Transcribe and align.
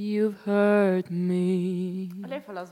you've 0.00 0.40
hurt 0.46 1.10
me. 1.10 2.08
Lei 2.26 2.40
fa 2.40 2.52
la 2.52 2.64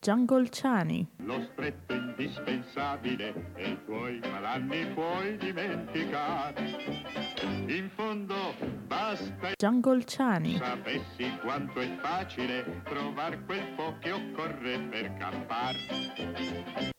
Jungle 0.00 0.48
Chani. 0.50 1.08
lo 1.18 1.40
stretto 1.52 1.94
indispensabile 1.94 3.52
e 3.54 3.70
i 3.70 3.84
tuoi 3.84 4.18
malanni 4.18 4.86
puoi 4.92 5.36
dimenticare. 5.36 6.76
In 7.68 7.88
fondo 7.94 8.34
basta 8.86 9.52
Jungle 9.56 10.02
Chani. 10.04 10.56
sapessi 10.56 11.38
quanto 11.40 11.80
è 11.80 11.96
facile 12.00 12.82
trovare 12.84 13.40
quel 13.44 13.72
po' 13.76 13.96
che 14.00 14.10
occorre 14.10 14.80
per 14.90 15.14
campare. 15.16 16.90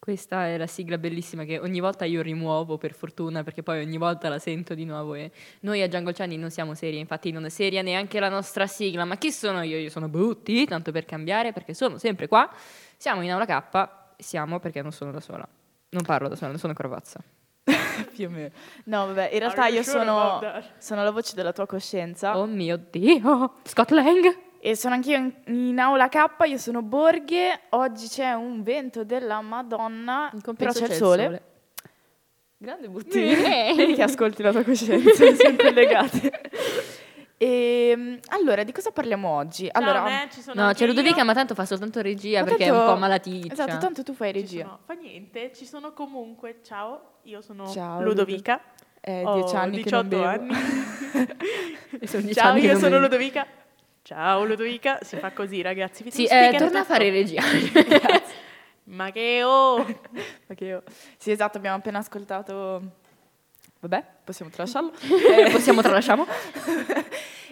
Questa 0.00 0.46
è 0.46 0.56
la 0.56 0.66
sigla 0.66 0.96
bellissima 0.96 1.44
che 1.44 1.58
ogni 1.58 1.78
volta 1.78 2.06
io 2.06 2.22
rimuovo 2.22 2.78
per 2.78 2.94
fortuna 2.94 3.42
perché 3.42 3.62
poi 3.62 3.82
ogni 3.82 3.98
volta 3.98 4.30
la 4.30 4.38
sento 4.38 4.72
di 4.72 4.86
nuovo 4.86 5.12
e 5.12 5.30
noi 5.60 5.82
a 5.82 5.88
Django 5.88 6.10
Chani 6.10 6.38
non 6.38 6.50
siamo 6.50 6.74
serie, 6.74 6.98
infatti 6.98 7.30
non 7.30 7.44
è 7.44 7.50
seria 7.50 7.82
neanche 7.82 8.18
la 8.18 8.30
nostra 8.30 8.66
sigla, 8.66 9.04
ma 9.04 9.18
chi 9.18 9.30
sono 9.30 9.60
io? 9.60 9.76
Io 9.76 9.90
sono 9.90 10.08
Brutti, 10.08 10.64
tanto 10.64 10.90
per 10.90 11.04
cambiare 11.04 11.52
perché 11.52 11.74
sono 11.74 11.98
sempre 11.98 12.28
qua, 12.28 12.50
siamo 12.96 13.20
in 13.20 13.30
aula 13.30 13.44
K, 13.44 13.88
siamo 14.16 14.58
perché 14.58 14.80
non 14.80 14.92
sono 14.92 15.10
da 15.10 15.20
sola, 15.20 15.46
non 15.90 16.02
parlo 16.02 16.28
da 16.28 16.34
sola, 16.34 16.48
non 16.48 16.58
sono 16.58 16.72
ancora 16.74 16.94
pazza. 16.94 17.22
Più 18.16 18.26
o 18.26 18.30
meno. 18.30 18.52
No, 18.84 19.04
vabbè, 19.04 19.28
in 19.34 19.38
realtà 19.38 19.66
io 19.66 19.82
sono, 19.82 20.40
sono 20.78 21.02
la 21.02 21.10
voce 21.10 21.34
della 21.34 21.52
tua 21.52 21.66
coscienza. 21.66 22.38
Oh 22.38 22.46
mio 22.46 22.80
Dio, 22.90 23.56
Scott 23.64 23.90
Lang! 23.90 24.48
E 24.62 24.76
sono 24.76 24.94
anch'io 24.94 25.16
in, 25.16 25.32
in 25.46 25.78
aula 25.78 26.08
K, 26.08 26.24
io 26.46 26.58
sono 26.58 26.82
Borghe. 26.82 27.60
Oggi 27.70 28.08
c'è 28.08 28.32
un 28.34 28.62
vento 28.62 29.04
della 29.04 29.40
Madonna, 29.40 30.28
però 30.30 30.42
compenso 30.42 30.80
c'è 30.80 30.86
il 30.86 30.92
sole. 30.92 31.42
Grande 32.58 32.88
Butti. 32.90 33.18
Vedi 33.74 33.94
che 33.94 34.02
ascolti 34.02 34.42
la 34.42 34.50
tua 34.52 34.62
coscienza, 34.62 35.34
sono 35.34 35.56
collegate. 35.56 36.40
E, 37.38 38.20
allora, 38.28 38.62
di 38.64 38.72
cosa 38.72 38.90
parliamo 38.90 39.30
oggi? 39.30 39.66
Allora, 39.72 40.00
Ciao, 40.00 40.04
me, 40.04 40.28
ci 40.30 40.40
sono 40.42 40.62
No, 40.66 40.72
c'è 40.74 40.86
Ludovica, 40.86 41.20
io. 41.20 41.24
ma 41.24 41.32
tanto 41.32 41.54
fa 41.54 41.64
soltanto 41.64 42.02
regia 42.02 42.40
Ma 42.40 42.48
perché 42.48 42.64
è 42.64 42.68
un 42.68 42.76
tanto- 42.76 42.92
po' 42.92 42.98
malaticcia. 42.98 43.52
Esatto, 43.54 43.78
tanto 43.78 44.02
tu 44.02 44.12
fai 44.12 44.30
regia. 44.32 44.64
sono- 44.64 44.78
fa 44.84 44.92
niente, 44.92 45.52
ci 45.54 45.64
sono 45.64 45.94
comunque. 45.94 46.58
Ciao, 46.62 47.20
io 47.22 47.40
sono 47.40 47.66
Ciao, 47.66 48.02
Ludovica. 48.02 48.60
È 49.00 49.22
ho 49.24 49.36
dieci 49.36 49.56
anni 49.56 49.82
che 49.82 49.88
non 49.90 50.06
18 50.06 50.08
bevo. 50.08 50.24
anni. 50.24 50.54
E 51.98 52.06
sono 52.06 52.22
dieci 52.22 52.38
Ciao, 52.38 52.50
anni 52.50 52.60
io 52.60 52.74
sono 52.76 52.90
bevo. 52.90 53.02
Ludovica. 53.04 53.46
Ciao 54.10 54.44
Ludovica, 54.44 54.98
si 55.02 55.16
fa 55.18 55.30
così 55.30 55.62
ragazzi. 55.62 56.02
vi 56.02 56.10
Sì, 56.10 56.24
eh, 56.24 56.52
torna 56.58 56.80
a 56.80 56.84
fare 56.84 57.10
regia. 57.10 57.42
Ma 58.86 59.12
che 59.12 59.44
oh! 59.44 59.84
Perché 60.48 60.64
io... 60.64 60.82
Sì, 61.16 61.30
esatto, 61.30 61.58
abbiamo 61.58 61.76
appena 61.76 61.98
ascoltato... 61.98 62.82
Vabbè, 63.78 64.04
possiamo 64.24 64.50
tralasciarlo. 64.50 64.90
Eh, 65.46 65.50
Possiamo 65.52 65.80
tralasciamo? 65.80 66.26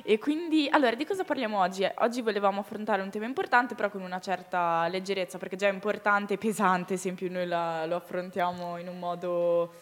E 0.02 0.18
quindi, 0.18 0.68
allora, 0.70 0.94
di 0.96 1.04
cosa 1.04 1.22
parliamo 1.22 1.60
oggi? 1.60 1.86
Oggi 1.98 2.22
volevamo 2.22 2.60
affrontare 2.60 3.02
un 3.02 3.10
tema 3.10 3.26
importante, 3.26 3.74
però 3.74 3.88
con 3.90 4.00
una 4.00 4.20
certa 4.20 4.88
leggerezza, 4.88 5.36
perché 5.38 5.54
già 5.54 5.68
è 5.68 5.72
importante 5.72 6.34
e 6.34 6.38
pesante, 6.38 6.96
se 6.96 7.08
in 7.08 7.14
più 7.14 7.30
noi 7.30 7.46
la- 7.46 7.84
lo 7.84 7.96
affrontiamo 7.96 8.78
in 8.78 8.88
un 8.88 8.98
modo 8.98 9.74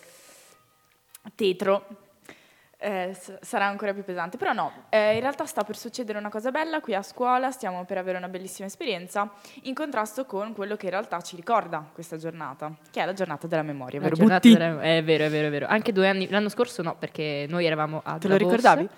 tetro. 1.36 2.05
Eh, 2.78 3.16
sarà 3.40 3.64
ancora 3.66 3.92
più 3.94 4.04
pesante, 4.04 4.36
però 4.36 4.52
no, 4.52 4.70
eh, 4.90 5.14
in 5.14 5.20
realtà 5.20 5.46
sta 5.46 5.64
per 5.64 5.76
succedere 5.76 6.18
una 6.18 6.28
cosa 6.28 6.50
bella 6.50 6.80
qui 6.80 6.94
a 6.94 7.02
scuola, 7.02 7.50
stiamo 7.50 7.84
per 7.84 7.98
avere 7.98 8.18
una 8.18 8.28
bellissima 8.28 8.66
esperienza 8.66 9.32
in 9.62 9.74
contrasto 9.74 10.24
con 10.26 10.52
quello 10.52 10.76
che 10.76 10.84
in 10.86 10.90
realtà 10.92 11.20
ci 11.22 11.36
ricorda 11.36 11.88
questa 11.92 12.16
giornata, 12.16 12.72
che 12.90 13.00
è 13.00 13.04
la 13.06 13.12
giornata 13.14 13.46
della 13.46 13.62
memoria, 13.62 13.98
La 13.98 14.04
vero 14.04 14.16
giornata 14.16 14.48
della- 14.48 14.80
È 14.80 15.02
vero, 15.02 15.24
è 15.24 15.30
vero, 15.30 15.46
è 15.46 15.50
vero. 15.50 15.66
Anche 15.66 15.92
due 15.92 16.08
anni, 16.08 16.28
l'anno 16.28 16.48
scorso 16.50 16.82
no, 16.82 16.96
perché 16.98 17.46
noi 17.48 17.64
eravamo 17.64 18.02
a 18.04 18.18
Te 18.18 18.28
lo 18.28 18.36
ricordavi? 18.36 18.88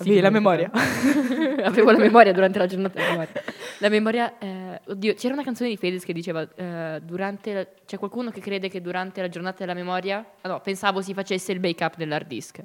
Sì, 0.00 0.20
la 0.20 0.30
memoria? 0.30 0.70
Avevo 1.64 1.90
la 1.90 1.98
memoria 1.98 2.32
durante 2.32 2.58
la 2.58 2.66
giornata 2.66 2.94
della 3.00 3.10
memoria. 3.10 3.32
La 3.78 3.88
memoria, 3.88 4.38
eh, 4.38 4.80
oddio, 4.86 5.14
c'era 5.14 5.34
una 5.34 5.42
canzone 5.42 5.68
di 5.70 5.76
Fedez 5.76 6.04
che 6.04 6.12
diceva, 6.12 6.46
eh, 6.54 7.00
durante 7.02 7.52
la- 7.52 7.66
c'è 7.84 7.98
qualcuno 7.98 8.30
che 8.30 8.40
crede 8.40 8.68
che 8.68 8.80
durante 8.80 9.20
la 9.20 9.28
giornata 9.28 9.56
della 9.58 9.74
memoria, 9.74 10.24
ah 10.40 10.48
no, 10.48 10.60
pensavo 10.60 11.02
si 11.02 11.14
facesse 11.14 11.50
il 11.50 11.58
backup 11.58 11.96
dell'hard 11.96 12.26
disk. 12.28 12.62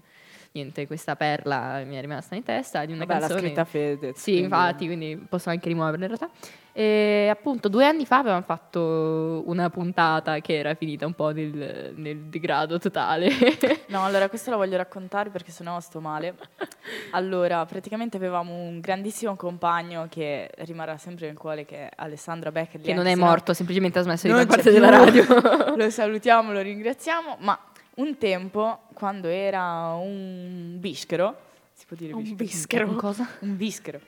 Niente, 0.55 0.85
questa 0.85 1.15
perla 1.15 1.81
mi 1.83 1.95
è 1.95 2.01
rimasta 2.01 2.35
in 2.35 2.43
testa 2.43 2.85
di 2.85 2.93
una 2.93 3.05
Vabbè, 3.05 3.13
l'ha 3.13 3.27
canzone. 3.27 3.41
scritta 3.41 3.65
Fedez. 3.65 4.17
Sì, 4.17 4.23
quindi- 4.23 4.41
infatti, 4.43 4.85
quindi 4.85 5.25
posso 5.27 5.49
anche 5.49 5.67
rimuoverla 5.67 6.05
in 6.05 6.15
realtà. 6.15 6.29
E 6.71 7.27
appunto, 7.31 7.69
due 7.69 7.87
anni 7.87 8.05
fa 8.05 8.19
avevamo 8.19 8.43
fatto 8.43 9.41
una 9.47 9.71
puntata 9.71 10.39
che 10.41 10.57
era 10.57 10.75
finita 10.75 11.07
un 11.07 11.13
po' 11.13 11.31
nel, 11.31 11.93
nel 11.95 12.17
degrado 12.25 12.77
totale. 12.77 13.29
No, 13.93 14.03
allora 14.05 14.27
questo 14.27 14.49
lo 14.49 14.57
voglio 14.57 14.77
raccontare 14.77 15.29
perché 15.29 15.51
sennò 15.51 15.79
sto 15.79 15.99
male. 15.99 16.35
Allora, 17.11 17.63
praticamente 17.65 18.17
avevamo 18.17 18.53
un 18.53 18.79
grandissimo 18.79 19.35
compagno 19.35 20.07
che 20.09 20.49
rimarrà 20.57 20.97
sempre 20.97 21.27
nel 21.27 21.37
cuore, 21.37 21.63
che 21.63 21.87
è 21.87 21.89
Alessandro 21.95 22.51
Beckerli. 22.51 22.85
che 22.85 22.93
non 22.93 23.05
è 23.05 23.15
morto, 23.15 23.53
semplicemente 23.53 23.99
ha 23.99 24.01
smesso 24.01 24.27
di 24.27 24.33
non 24.33 24.45
far 24.45 24.57
c'è 24.57 24.63
parte 24.63 24.71
della 24.71 24.89
radio. 24.89 25.25
lo 25.77 25.89
salutiamo, 25.89 26.51
lo 26.51 26.61
ringraziamo, 26.61 27.37
ma 27.41 27.57
un 27.95 28.17
tempo, 28.17 28.79
quando 28.93 29.27
era 29.27 29.93
un 29.93 30.77
bischero, 30.79 31.37
si 31.73 31.85
può 31.85 31.95
dire 31.97 32.13
Un 32.13 32.21
bischero? 32.35 32.85
bischero. 32.87 32.95
Cosa? 32.95 33.27
Un 33.41 33.57
bischero. 33.57 33.99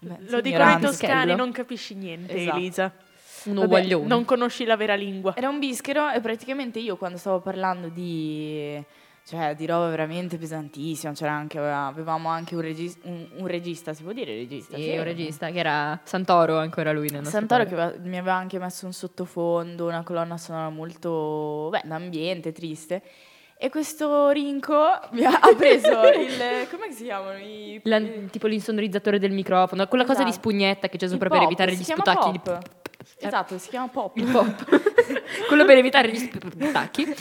Beh, 0.00 0.16
Lo 0.28 0.40
dicono 0.40 0.70
i 0.76 0.80
toscani, 0.80 1.34
non 1.34 1.50
capisci 1.52 1.94
niente, 1.94 2.32
Esatto. 2.34 2.56
Elisa. 2.56 2.92
Un 3.44 3.54
Vabbè, 3.54 3.66
uguaglione. 3.66 4.06
Non 4.06 4.24
conosci 4.24 4.64
la 4.64 4.76
vera 4.76 4.94
lingua. 4.94 5.34
Era 5.36 5.48
un 5.48 5.58
bischero 5.58 6.10
e 6.10 6.20
praticamente 6.20 6.78
io 6.80 6.96
quando 6.96 7.18
stavo 7.18 7.40
parlando 7.40 7.88
di, 7.88 8.80
cioè, 9.24 9.54
di 9.56 9.64
roba 9.66 9.88
veramente 9.88 10.36
pesantissima, 10.38 11.12
c'era 11.12 11.32
anche, 11.32 11.58
avevamo 11.58 12.28
anche 12.28 12.54
un, 12.56 12.60
regis- 12.60 12.98
un- 13.02 13.28
un 13.36 13.46
regista, 13.46 13.92
si 13.92 14.02
può 14.02 14.12
dire 14.12 14.34
regista? 14.34 14.76
Sì, 14.76 14.90
un 14.96 15.02
regista 15.04 15.50
che 15.50 15.58
era 15.58 16.00
Santoro, 16.02 16.58
ancora 16.58 16.92
lui 16.92 17.08
nel 17.10 17.22
nostro 17.22 17.38
Santoro 17.38 17.64
che 17.64 17.98
mi 18.00 18.18
aveva 18.18 18.34
anche 18.34 18.58
messo 18.58 18.86
un 18.86 18.92
sottofondo, 18.92 19.86
una 19.86 20.02
colonna 20.02 20.36
sonora 20.36 20.68
molto, 20.70 21.68
beh, 21.70 21.82
d'ambiente, 21.84 22.52
triste. 22.52 23.02
E 23.60 23.70
questo 23.70 24.30
Rinco 24.30 24.76
mi 25.10 25.24
ha, 25.24 25.40
preso 25.56 25.88
il, 26.14 26.68
come 26.70 26.92
si 26.92 27.04
chiamano? 27.04 27.38
I, 27.38 27.80
La- 27.84 28.00
tipo 28.30 28.46
l'insonorizzatore 28.46 29.18
del 29.18 29.32
microfono, 29.32 29.84
quella 29.88 30.04
cosa 30.04 30.22
di 30.22 30.30
Esatto. 30.30 30.48
spugnetta 30.48 30.88
che 30.88 30.96
c'è 30.96 31.08
sopra 31.08 31.28
per 31.28 31.42
evitare 31.42 31.72
si 31.74 31.78
gli 31.80 31.84
sputacchi. 31.84 32.30
di-. 32.30 32.40
Esatto, 33.26 33.58
si 33.58 33.68
chiama 33.70 33.88
pop. 33.88 34.16
Il 34.16 34.26
pop. 34.26 34.64
quello 35.48 35.64
per 35.64 35.76
evitare 35.78 36.08
gli 36.08 36.18
sputacchi. 36.22 37.14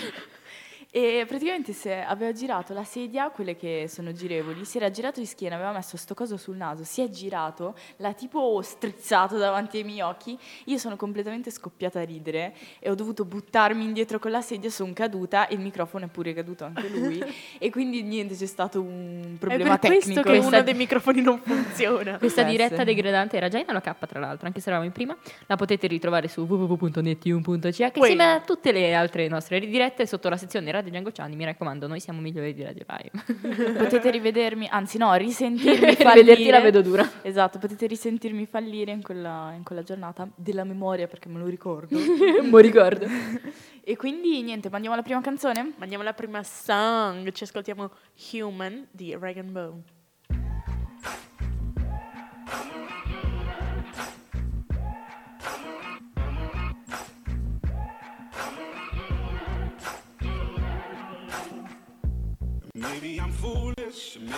E 0.90 1.26
praticamente 1.28 1.74
se 1.74 2.02
aveva 2.02 2.32
girato 2.32 2.74
la 2.74 2.84
sedia, 2.86 3.30
quelle 3.30 3.56
che 3.56 3.86
sono 3.90 4.14
girevoli, 4.14 4.64
si 4.66 4.78
era 4.78 4.90
girato 4.90 5.20
di 5.20 5.26
schiena, 5.26 5.56
aveva 5.56 5.72
messo 5.74 5.98
sto 5.98 6.14
coso 6.14 6.38
sul 6.38 6.56
naso, 6.56 6.84
si 6.86 7.02
è 7.02 7.10
girato, 7.10 7.76
l'ha 7.98 8.14
tipo 8.14 8.62
strizzato 8.62 9.38
davanti 9.38 9.78
ai 9.78 9.84
miei 9.84 10.02
occhi. 10.02 10.38
Io 10.66 10.78
sono 10.78 10.96
completamente 10.96 11.52
scoppiata 11.52 12.00
a 12.00 12.04
ridere 12.04 12.56
e 12.80 12.90
ho 12.90 12.96
dovuto 12.96 13.26
buttarmi 13.26 13.84
indietro 13.84 14.18
con 14.18 14.32
la 14.32 14.42
sedia, 14.42 14.70
sono 14.70 14.94
caduta 14.94 15.48
e 15.48 15.56
il 15.56 15.60
microfono 15.60 16.06
è 16.06 16.08
pure 16.08 16.34
caduto 16.34 16.64
anche 16.64 16.88
lui. 16.88 17.22
e 17.60 17.70
quindi 17.70 18.02
niente, 18.04 18.36
c'è 18.36 18.46
stato 18.46 18.82
un 18.82 19.34
È 19.36 19.38
problema 19.38 19.78
per 19.78 19.90
questo 19.92 20.14
tecnico. 20.14 20.30
che 20.30 20.38
Questa- 20.38 20.56
uno 20.56 20.64
dei 20.66 20.74
microfoni 20.74 21.22
non 21.22 21.40
funziona. 21.42 22.18
Questa 22.20 22.44
diretta 22.44 22.84
degradante 22.86 23.36
era 23.38 23.50
già 23.50 23.60
in 23.60 23.66
alla 23.68 23.82
K, 23.82 23.94
tra 24.08 24.20
l'altro, 24.20 24.48
anche 24.48 24.62
se 24.62 24.70
eravamo 24.70 24.88
in 24.88 24.94
prima. 24.94 25.16
La 25.48 25.58
potete 25.58 25.86
ritrovare 25.88 26.28
su 26.30 26.42
www.netune.ch 26.42 27.80
Uè. 27.80 27.92
insieme 27.94 28.32
a 28.34 28.40
tutte 28.40 28.72
le 28.72 28.94
altre 28.94 29.28
nostre 29.28 29.60
dirette 29.60 30.08
sotto 30.08 30.30
la 30.30 30.38
sezione 30.38 30.72
Radio 30.78 30.92
Django 30.92 31.12
Ciani. 31.12 31.36
Mi 31.36 31.46
raccomando, 31.46 31.88
noi 31.88 32.00
siamo 32.00 32.22
migliori 32.22 32.54
di 32.54 32.64
Radio 32.64 32.86
Live. 32.88 33.74
Potete 33.78 34.12
rivedermi, 34.12 34.68
anzi 34.70 34.98
no, 34.98 35.14
risentirmi 35.16 35.96
fallire. 35.98 36.24
Vederti 36.24 36.50
la 36.50 36.60
vedo 36.60 36.82
dura. 36.82 37.10
Esatto, 37.22 37.58
potete 37.58 37.88
risentirmi 37.88 38.46
fallire 38.46 38.92
in 38.92 39.02
quella, 39.02 39.54
in 39.56 39.64
quella 39.64 39.84
giornata 39.84 40.28
della 40.36 40.64
memoria 40.64 41.08
perché 41.08 41.30
me 41.30 41.40
lo 41.40 41.48
ricordo. 41.48 41.98
Mo 42.50 42.58
ricordo. 42.60 43.08
e 43.84 43.96
quindi 43.96 44.42
niente, 44.44 44.70
mandiamo 44.70 44.96
la 44.96 45.02
prima 45.02 45.22
canzone? 45.22 45.74
Mandiamo 45.78 46.04
la 46.04 46.14
prima 46.14 46.44
song, 46.44 47.32
ci 47.32 47.44
ascoltiamo 47.44 47.90
Human 48.34 48.88
di 48.92 49.16
Regan 49.20 49.52
Bone. 49.52 49.97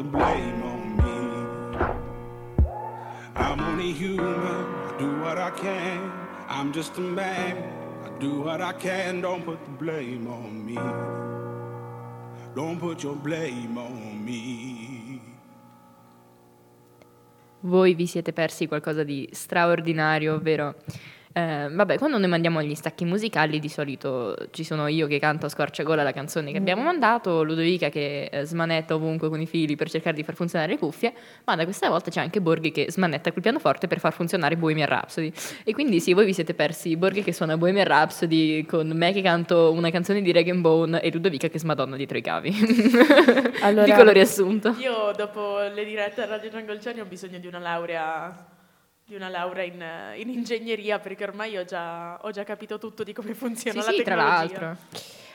The 0.00 0.08
blame 0.08 0.62
on 0.62 0.96
me. 0.96 1.18
I'm 3.36 3.60
only 3.60 3.92
human. 3.92 4.64
I 4.88 4.96
do 4.98 5.20
what 5.20 5.36
I 5.36 5.50
can. 5.50 6.10
I'm 6.48 6.72
just 6.72 6.96
a 6.96 7.02
man. 7.02 7.56
I 8.04 8.08
do 8.18 8.40
what 8.40 8.62
I 8.62 8.72
can. 8.72 9.20
Don't 9.20 9.44
put 9.44 9.58
the 9.62 9.72
blame 9.72 10.26
on 10.26 10.64
me. 10.64 10.78
Don't 12.54 12.78
put 12.80 13.02
your 13.02 13.14
blame 13.14 13.76
on 13.76 14.24
me. 14.24 15.20
Voi 17.62 17.94
vi 17.94 18.06
siete 18.06 18.32
persi 18.32 18.66
qualcosa 18.66 19.04
di 19.04 19.28
straordinario, 19.32 20.34
ovvero... 20.34 20.76
eh, 21.32 21.68
vabbè, 21.70 21.96
quando 21.96 22.18
noi 22.18 22.28
mandiamo 22.28 22.60
gli 22.60 22.74
stacchi 22.74 23.04
musicali 23.04 23.60
di 23.60 23.68
solito 23.68 24.36
ci 24.50 24.64
sono 24.64 24.88
io 24.88 25.06
che 25.06 25.20
canto 25.20 25.46
a 25.46 25.48
squarciagola 25.48 26.02
la 26.02 26.12
canzone 26.12 26.50
che 26.50 26.58
abbiamo 26.58 26.82
mandato, 26.82 27.44
Ludovica 27.44 27.88
che 27.88 28.24
eh, 28.24 28.44
smanetta 28.44 28.96
ovunque 28.96 29.28
con 29.28 29.40
i 29.40 29.46
fili 29.46 29.76
per 29.76 29.88
cercare 29.88 30.16
di 30.16 30.24
far 30.24 30.34
funzionare 30.34 30.72
le 30.72 30.78
cuffie, 30.78 31.12
ma 31.44 31.54
da 31.54 31.62
questa 31.62 31.88
volta 31.88 32.10
c'è 32.10 32.20
anche 32.20 32.40
Borghi 32.40 32.72
che 32.72 32.90
smanetta 32.90 33.30
col 33.30 33.42
pianoforte 33.42 33.86
per 33.86 34.00
far 34.00 34.12
funzionare 34.12 34.56
Bohemian 34.56 34.88
Rhapsody. 34.88 35.32
E 35.62 35.72
quindi 35.72 36.00
sì, 36.00 36.14
voi 36.14 36.24
vi 36.24 36.34
siete 36.34 36.54
persi 36.54 36.96
Borghi 36.96 37.22
che 37.22 37.32
suona 37.32 37.56
Bohemian 37.56 37.86
Rhapsody 37.86 38.66
con 38.66 38.88
me 38.88 39.12
che 39.12 39.22
canto 39.22 39.72
una 39.72 39.90
canzone 39.90 40.22
di 40.22 40.32
Regan 40.32 40.60
Bone 40.60 41.00
e 41.00 41.12
Ludovica 41.12 41.46
che 41.48 41.60
smadonna 41.60 41.94
dietro 41.94 42.18
i 42.18 42.22
cavi. 42.22 42.52
Allora- 43.62 43.84
Piccolo 43.84 44.10
riassunto. 44.10 44.74
Io 44.78 45.12
dopo 45.16 45.58
le 45.60 45.84
dirette 45.84 46.22
a 46.22 46.26
Radio 46.26 46.50
Giangolciani 46.50 47.00
ho 47.00 47.04
bisogno 47.04 47.38
di 47.38 47.46
una 47.46 47.58
laurea, 47.58 48.46
di 49.10 49.16
una 49.16 49.28
laurea 49.28 49.64
in, 49.64 50.20
in 50.20 50.28
ingegneria 50.28 51.00
perché 51.00 51.24
ormai 51.24 51.56
ho 51.56 51.64
già, 51.64 52.16
ho 52.22 52.30
già 52.30 52.44
capito 52.44 52.78
tutto 52.78 53.02
di 53.02 53.12
come 53.12 53.34
funziona 53.34 53.80
Sì, 53.80 53.86
la 53.88 53.92
sì, 53.96 54.02
tra 54.04 54.14
tecnologia. 54.14 54.60
l'altro. 54.60 54.84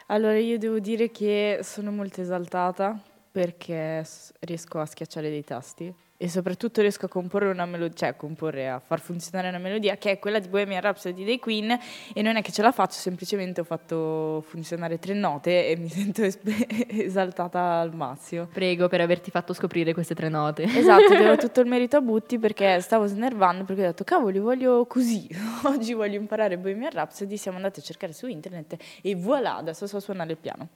Allora 0.08 0.38
io 0.38 0.58
devo 0.58 0.80
dire 0.80 1.12
che 1.12 1.60
sono 1.62 1.92
molto 1.92 2.22
esaltata 2.22 2.98
perché 3.30 4.06
riesco 4.40 4.80
a 4.80 4.86
schiacciare 4.86 5.30
dei 5.30 5.44
tasti 5.44 5.94
e 6.18 6.30
soprattutto 6.30 6.80
riesco 6.80 7.08
a 7.08 7.10
comporre 7.10 7.50
una 7.50 7.66
melodia, 7.66 7.94
cioè 7.98 8.10
a 8.10 8.14
comporre, 8.14 8.70
a 8.70 8.80
far 8.80 9.02
funzionare 9.02 9.50
una 9.50 9.58
melodia 9.58 9.98
che 9.98 10.12
è 10.12 10.20
quella 10.20 10.40
di 10.40 10.48
Bohemian 10.48 10.80
Rhapsody 10.82 11.26
dei 11.26 11.40
Queen 11.40 11.78
e 12.14 12.22
non 12.22 12.38
è 12.38 12.42
che 12.42 12.54
ce 12.54 12.62
la 12.62 12.72
faccio, 12.72 12.94
semplicemente 13.00 13.60
ho 13.60 13.64
fatto 13.66 14.42
funzionare 14.48 14.98
tre 14.98 15.14
note 15.14 15.68
e 15.68 15.76
mi 15.76 15.90
sento 15.92 16.24
es- 16.24 16.40
esaltata 16.88 17.80
al 17.80 17.94
massimo. 17.94 18.46
Prego 18.46 18.88
per 18.88 19.02
averti 19.02 19.30
fatto 19.32 19.54
scoprire 19.54 19.94
queste 19.94 20.16
tre 20.16 20.30
note. 20.30 20.64
Esatto, 20.64 21.10
devo 21.16 21.36
tutto 21.38 21.60
il 21.60 21.68
merito 21.68 21.98
a 21.98 22.02
Butti 22.02 22.40
perché 22.40 22.80
stavo 22.80 23.06
snervando 23.08 23.64
perché 23.66 23.82
ho 23.84 23.86
detto 23.88 24.04
cavoli 24.06 24.40
voglio 24.40 24.86
così, 24.86 25.28
oggi 25.66 25.94
voglio 25.94 26.18
imparare 26.18 26.58
Bohemian 26.58 26.92
Rhapsody, 26.92 27.36
siamo 27.36 27.58
andati 27.58 27.80
a 27.82 27.84
cercare 27.84 28.14
su 28.14 28.28
internet 28.28 28.78
e 29.02 29.16
voilà, 29.16 29.58
adesso 29.58 29.86
so 29.86 30.00
suonare 30.00 30.32
il 30.32 30.38
piano. 30.38 30.70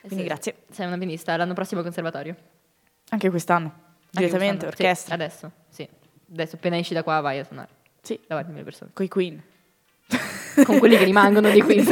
Quindi 0.00 0.22
Sì. 0.22 0.28
grazie, 0.30 0.54
Sei 0.70 0.86
una 0.86 0.96
pianista, 0.96 1.36
l'anno 1.36 1.52
prossimo 1.52 1.82
conservatorio. 1.82 2.36
anche 3.10 3.28
quest'anno, 3.28 3.72
direttamente, 4.18 4.66
quest'anno. 4.66 4.88
orchestra, 4.88 5.14
Sì, 5.16 5.22
adesso, 5.22 5.50
sì. 5.68 5.88
Adesso 6.32 6.56
appena 6.56 6.76
esci 6.78 6.94
da 6.94 7.02
qua 7.02 7.20
vai 7.20 7.38
a 7.38 7.44
suonare. 7.44 7.68
sì, 8.02 8.18
Davanti 8.26 8.50
a 8.50 8.52
mille 8.52 8.64
persone. 8.64 8.90
coi 8.94 9.08
Queen. 9.08 9.42
Con 10.64 10.78
quelli 10.78 10.96
che 10.96 11.04
rimangono 11.04 11.50
di 11.50 11.60
qui. 11.62 11.82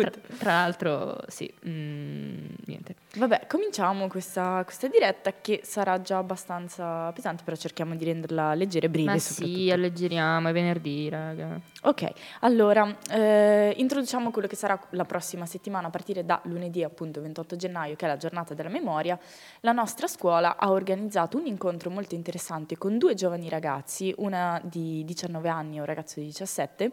tra, 0.00 0.10
tra 0.38 0.52
l'altro, 0.52 1.20
sì, 1.28 1.52
mm, 1.66 2.46
niente. 2.66 2.94
Vabbè, 3.16 3.46
cominciamo 3.46 4.08
questa, 4.08 4.62
questa 4.64 4.88
diretta 4.88 5.32
che 5.40 5.60
sarà 5.64 6.00
già 6.00 6.16
abbastanza 6.18 7.12
pesante, 7.12 7.42
però 7.44 7.56
cerchiamo 7.56 7.94
di 7.94 8.04
renderla 8.04 8.54
leggera 8.54 8.86
e 8.86 8.88
breve 8.88 9.10
Ma 9.10 9.18
sì, 9.18 9.70
alleggeriamo, 9.70 10.48
è 10.48 10.52
venerdì, 10.52 11.08
raga. 11.10 11.60
Ok, 11.82 12.10
allora 12.40 12.96
eh, 13.10 13.74
introduciamo 13.76 14.30
quello 14.30 14.48
che 14.48 14.56
sarà 14.56 14.80
la 14.90 15.04
prossima 15.04 15.44
settimana 15.44 15.88
a 15.88 15.90
partire 15.90 16.24
da 16.24 16.40
lunedì 16.44 16.82
appunto 16.82 17.20
28 17.20 17.56
gennaio 17.56 17.96
che 17.96 18.06
è 18.06 18.08
la 18.08 18.16
giornata 18.16 18.54
della 18.54 18.70
memoria. 18.70 19.18
La 19.60 19.72
nostra 19.72 20.06
scuola 20.06 20.56
ha 20.56 20.70
organizzato 20.70 21.36
un 21.36 21.46
incontro 21.46 21.90
molto 21.90 22.14
interessante 22.14 22.78
con 22.78 22.96
due 22.96 23.14
giovani 23.14 23.48
ragazzi, 23.48 24.14
una 24.18 24.60
di 24.64 25.04
19 25.04 25.48
anni 25.48 25.76
e 25.76 25.80
un 25.80 25.86
ragazzo 25.86 26.18
di 26.18 26.26
17, 26.26 26.92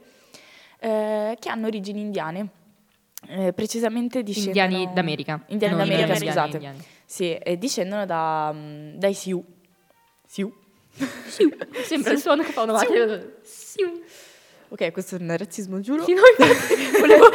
eh, 0.79 1.37
che 1.39 1.49
hanno 1.49 1.67
origini 1.67 2.01
indiane. 2.01 2.58
Eh, 3.27 3.53
precisamente 3.53 4.23
discendono... 4.23 4.65
Indiani 4.67 4.93
d'America. 4.93 5.43
Indiani 5.47 5.75
Non 5.75 5.83
d'America, 5.83 6.13
indiani, 6.13 6.25
scusate. 6.31 6.55
indiani. 6.55 6.83
Sì, 7.05 7.33
e 7.35 7.57
discendono 7.57 8.05
da, 8.05 8.51
mm, 8.53 8.93
dai 8.95 9.13
Sioux. 9.13 9.43
Sioux? 10.25 10.53
Sembra 11.83 12.13
il 12.13 12.19
suono 12.19 12.43
che 12.43 12.51
fa 12.51 12.63
una 12.63 12.73
macchina. 12.73 13.19
Sì, 13.43 13.83
Ok, 14.71 14.91
questo 14.91 15.17
non 15.17 15.31
è 15.31 15.37
razzismo, 15.39 15.79
giuro. 15.79 16.03
no, 16.07 16.13
infatti, 16.37 16.75
volevo, 17.01 17.31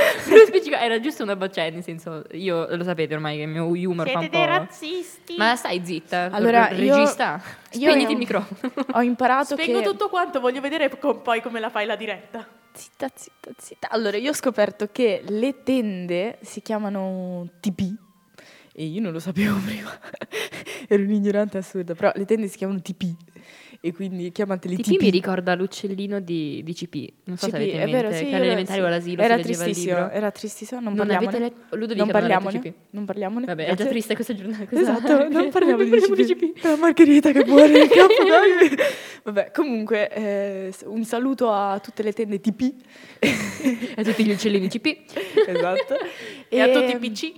era 0.81 1.01
giusto 1.01 1.25
una 1.25 1.35
battuta, 1.35 1.69
nel 1.69 1.83
senso, 1.83 2.23
io 2.31 2.65
lo 2.77 2.85
sapete 2.85 3.13
ormai 3.15 3.37
che 3.39 3.43
il 3.43 3.49
mio 3.49 3.67
humor 3.67 4.09
fa 4.09 4.19
un 4.21 4.29
Siete 4.29 4.39
po'... 4.39 4.45
dei 4.45 4.47
razzisti. 4.47 5.37
Ma 5.37 5.57
stai 5.57 5.83
zitta, 5.85 6.29
Allora, 6.31 6.69
r- 6.69 6.79
io- 6.81 6.95
regista, 6.95 7.43
io- 7.73 7.91
spegniti 7.91 8.13
il 8.13 8.19
microfono. 8.19 8.73
Ho 8.93 9.03
imparato 9.03 9.57
Spengo 9.59 9.81
che... 9.81 9.85
tutto 9.85 10.09
quanto, 10.09 10.39
voglio 10.39 10.61
vedere 10.61 10.89
poi 10.89 11.43
come 11.43 11.59
la 11.59 11.71
fai 11.71 11.87
la 11.87 11.97
diretta. 11.97 12.47
Zitta, 12.77 13.09
zitta, 13.15 13.51
zitta. 13.57 13.89
Allora, 13.89 14.17
io 14.17 14.31
ho 14.31 14.35
scoperto 14.35 14.89
che 14.91 15.23
le 15.29 15.63
tende 15.63 16.39
si 16.43 16.61
chiamano 16.61 17.49
TP. 17.61 17.95
E 18.73 18.85
io 18.87 19.01
non 19.01 19.13
lo 19.13 19.21
sapevo 19.21 19.57
prima. 19.65 19.97
Ero 20.89 21.03
un'ignorante 21.05 21.59
assurda, 21.59 21.95
però 21.95 22.11
le 22.17 22.25
tende 22.25 22.49
si 22.49 22.57
chiamano 22.57 22.83
TP. 22.83 23.15
E 23.85 23.93
quindi 23.93 24.33
chiamateli 24.33 24.77
TP 24.77 24.93
TP. 24.93 25.03
mi 25.03 25.11
ricorda 25.11 25.55
l'uccellino 25.55 26.19
di, 26.19 26.63
di 26.65 26.73
CP, 26.73 27.13
non 27.25 27.37
so 27.37 27.49
CP, 27.49 27.51
se 27.51 27.57
avete 27.61 27.77
in 27.77 27.81
è 27.83 27.85
vero, 27.85 28.09
mente, 28.09 28.17
sì, 28.17 28.31
che 28.31 28.35
all'elementare 28.37 28.81
o 28.81 28.87
all'asilo 28.87 29.23
Era 29.23 29.39
tristissimo, 29.39 30.11
era 30.11 30.31
tristissimo, 30.31 30.81
non, 30.81 30.95
Non 30.95 31.07
parliamone. 31.07 31.37
avete 31.37 31.55
letto- 31.55 31.77
Ludovico 31.77 31.97
non 32.05 32.07
non 32.07 32.21
parliamone, 32.21 32.59
CP. 32.61 32.73
non 32.93 33.05
parliamone. 33.05 33.45
Vabbè, 33.45 33.63
è 33.63 33.67
già 33.69 33.75
grazie. 33.75 33.91
triste 33.91 34.15
questa 34.15 34.35
giornata. 34.35 34.65
questa- 34.67 34.91
Esatto, 34.97 35.29
non 35.29 35.51
parliamo 35.53 35.83
di 35.83 35.91
parliamo 35.91 36.15
CP. 36.15 36.63
La 36.65 36.77
Margherita 36.77 37.31
che 37.33 37.45
muore 37.45 37.79
in 37.83 37.89
campo. 37.89 38.15
Vabbè, 39.25 39.51
comunque, 39.53 40.11
eh, 40.11 40.75
un 40.87 41.05
saluto 41.05 41.53
a 41.53 41.79
tutte 41.79 42.03
le 42.03 42.13
tende 42.15 42.41
TP. 42.41 42.73
E 43.19 44.03
tutti 44.03 44.25
gli 44.25 44.31
uccellini 44.31 44.67
CP. 44.69 44.97
esatto. 45.47 45.97
E 46.49 46.61
a 46.61 46.69
tutti 46.71 46.91
i 46.91 46.93
Ehm, 46.93 46.99
PC. 47.01 47.33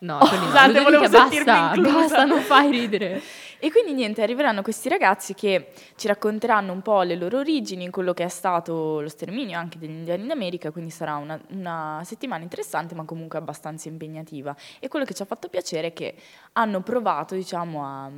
No, 0.00 0.18
no. 0.18 0.26
Scusate, 0.26 0.66
Ludovica, 0.68 0.82
volevo 0.82 1.08
basta, 1.08 1.72
inclusa. 1.74 1.98
basta, 1.98 2.24
non 2.26 2.40
fai 2.40 2.70
ridere. 2.70 3.20
E 3.60 3.72
quindi 3.72 3.92
niente, 3.92 4.22
arriveranno 4.22 4.62
questi 4.62 4.88
ragazzi 4.88 5.34
che 5.34 5.72
ci 5.96 6.06
racconteranno 6.06 6.72
un 6.72 6.80
po' 6.80 7.02
le 7.02 7.16
loro 7.16 7.38
origini, 7.38 7.90
quello 7.90 8.14
che 8.14 8.24
è 8.24 8.28
stato 8.28 9.00
lo 9.00 9.08
sterminio 9.08 9.58
anche 9.58 9.78
degli 9.78 9.90
indiani 9.90 10.26
d'America, 10.26 10.70
quindi 10.70 10.90
sarà 10.90 11.16
una, 11.16 11.40
una 11.50 12.00
settimana 12.04 12.44
interessante 12.44 12.94
ma 12.94 13.04
comunque 13.04 13.36
abbastanza 13.36 13.88
impegnativa. 13.88 14.54
E 14.78 14.86
quello 14.86 15.04
che 15.04 15.12
ci 15.12 15.22
ha 15.22 15.24
fatto 15.24 15.48
piacere 15.48 15.88
è 15.88 15.92
che 15.92 16.14
hanno 16.52 16.82
provato, 16.82 17.34
diciamo, 17.34 17.84
a, 17.84 18.10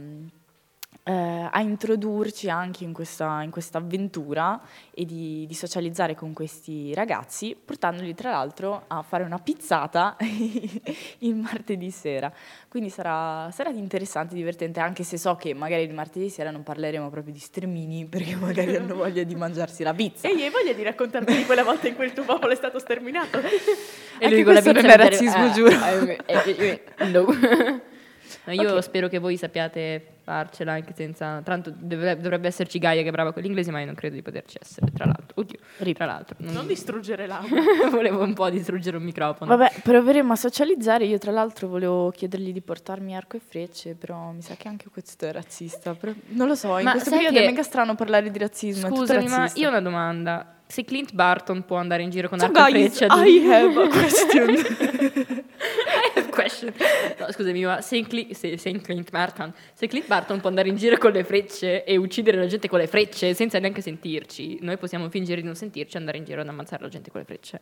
eh, 1.03 1.49
a 1.51 1.61
introdurci 1.61 2.51
anche 2.51 2.85
in 2.85 2.93
questa, 2.93 3.41
in 3.43 3.51
questa 3.51 3.79
avventura 3.79 4.61
e 4.93 5.07
di, 5.07 5.47
di 5.47 5.55
socializzare 5.55 6.15
con 6.15 6.33
questi 6.35 6.93
ragazzi, 6.95 7.57
portandoli 7.63 8.15
tra 8.15 8.31
l'altro 8.33 8.85
a 8.87 9.01
fare 9.03 9.25
una 9.25 9.39
pizzata 9.39 10.17
il 11.19 11.35
martedì 11.35 11.91
sera. 11.91 12.31
Quindi 12.69 12.91
sarà, 12.91 13.51
sarà 13.51 13.71
interessante, 13.71 14.35
divertente, 14.35 14.79
anche 14.81 15.03
se 15.03 15.17
so 15.17 15.37
che 15.37 15.55
magari 15.55 15.83
il 15.85 15.95
martedì 15.95 16.29
sera 16.29 16.51
non 16.51 16.63
parleremo 16.63 17.09
proprio 17.09 17.33
di 17.33 17.41
stermini, 17.41 18.05
perché 18.11 18.37
magari 18.37 18.77
hanno 18.77 18.95
voglia 18.95 19.23
di 19.23 19.35
mangiarsi 19.35 19.83
la 19.83 19.95
pizza. 19.95 20.29
Ehi, 20.29 20.43
hai 20.43 20.51
voglia 20.51 20.75
di 20.75 20.83
raccontarmi 20.83 21.35
di 21.35 21.47
quella 21.47 21.65
volta 21.65 21.89
in 21.89 21.95
cui 21.97 22.05
il 22.05 22.13
tuo 22.13 22.25
popolo 22.25 22.53
è 22.53 22.57
stato 22.57 22.79
sterminato? 22.79 23.39
E 23.41 24.25
Anche 24.25 24.35
lui 24.35 24.43
con 24.45 24.53
la 24.55 24.61
pizza 24.61 24.73
non 24.81 24.91
è 24.91 24.97
razzismo, 24.97 25.47
eh, 25.47 25.51
giuro. 25.53 25.71
eh, 25.71 26.19
eh, 26.27 26.83
eh, 26.99 27.05
no. 27.07 27.25
No, 28.45 28.53
io 28.53 28.75
Ok. 28.75 28.83
spero 28.85 29.09
che 29.09 29.19
voi 29.19 29.37
sappiate 29.37 30.20
farcela 30.31 30.73
anche 30.73 30.93
senza... 30.95 31.41
Tanto 31.43 31.73
dovrebbe, 31.77 32.23
dovrebbe 32.23 32.47
esserci 32.47 32.79
Gaia 32.79 33.03
che 33.03 33.09
è 33.09 33.11
brava 33.11 33.33
con 33.33 33.43
l'inglese, 33.43 33.71
ma 33.73 33.81
io 33.81 33.87
non 33.87 33.95
credo 33.97 34.15
di 34.15 34.23
poterci 34.23 34.59
essere, 34.61 34.87
tra 34.95 35.05
l'altro. 35.07 35.41
Oddio, 35.41 35.59
tra 35.95 36.07
l'altro. 36.07 36.37
Non 36.39 36.67
distruggere 36.69 37.27
l'aula. 37.27 37.49
Volevo 37.91 38.23
un 38.23 38.33
po' 38.35 38.49
distruggere 38.49 38.97
un 38.97 39.03
microfono. 39.03 39.57
Vabbè, 39.57 39.81
proveremo 39.83 40.33
a 40.33 40.37
socializzare. 40.37 41.05
Io, 41.07 41.19
tra 41.19 41.33
l'altro, 41.33 41.67
volevo 41.67 42.11
chiedergli 42.11 42.53
di 42.53 42.61
portarmi 42.61 43.17
arco 43.17 43.37
e 43.37 43.41
frecce, 43.41 43.95
però 43.95 44.31
mi 44.31 44.43
sa 44.43 44.55
che 44.55 44.69
anche 44.69 44.89
questo 44.89 45.27
è 45.27 45.33
razzista. 45.33 45.95
Però- 45.95 46.13
non 46.29 46.47
lo 46.47 46.55
so, 46.55 46.79
in 46.79 46.85
Ma 46.85 46.93
questo 46.93 47.11
periodo 47.11 47.35
che- 47.37 47.43
è 47.43 47.47
mega 47.47 47.63
strano 47.63 47.95
parlare 47.97 48.31
di 48.31 48.39
razzismo. 48.39 48.89
Scusami, 48.95 49.27
ma 49.27 49.51
io 49.55 49.67
ho 49.67 49.71
una 49.71 49.81
domanda. 49.81 50.55
Se 50.67 50.85
Clint 50.85 51.13
Barton 51.15 51.65
può 51.65 51.79
andare 51.79 52.03
in 52.05 52.11
giro 52.11 52.29
con 52.29 52.39
So 52.39 52.45
arco 52.45 52.67
e 52.67 52.71
guys, 52.71 52.97
freccia... 52.97 53.25
I 53.27 53.45
have 53.51 53.83
a 53.83 53.89
question. 53.91 54.55
Question. 56.31 56.73
No, 57.19 57.31
scusami, 57.33 57.65
ma 57.65 57.81
se, 57.81 58.03
Cli- 58.03 58.33
se- 58.35 58.57
se 58.57 58.71
Clint 58.81 59.11
Barton, 59.11 59.53
se 59.73 59.87
Clint 59.87 60.07
Barton 60.07 60.41
può 60.41 60.49
andare 60.49 60.69
in 60.69 60.77
giro 60.77 60.99
con 60.99 61.13
le 61.13 61.25
frecce 61.25 61.85
e 61.85 61.97
uccidere 61.97 62.37
la 62.37 62.47
gente 62.47 62.69
con 62.69 62.79
le 62.79 62.87
frecce 62.87 63.35
senza 63.35 63.59
neanche 63.59 63.81
sentirci, 63.81 64.59
noi 64.61 64.77
possiamo 64.77 65.09
fingere 65.09 65.41
di 65.41 65.47
non 65.47 65.57
sentirci 65.57 65.97
e 65.97 65.99
andare 65.99 66.19
in 66.19 66.25
giro 66.25 66.41
ad 66.41 66.49
ammazzare 66.49 66.83
la 66.83 66.89
gente 66.89 67.11
con 67.11 67.21
le 67.21 67.27
frecce. 67.27 67.61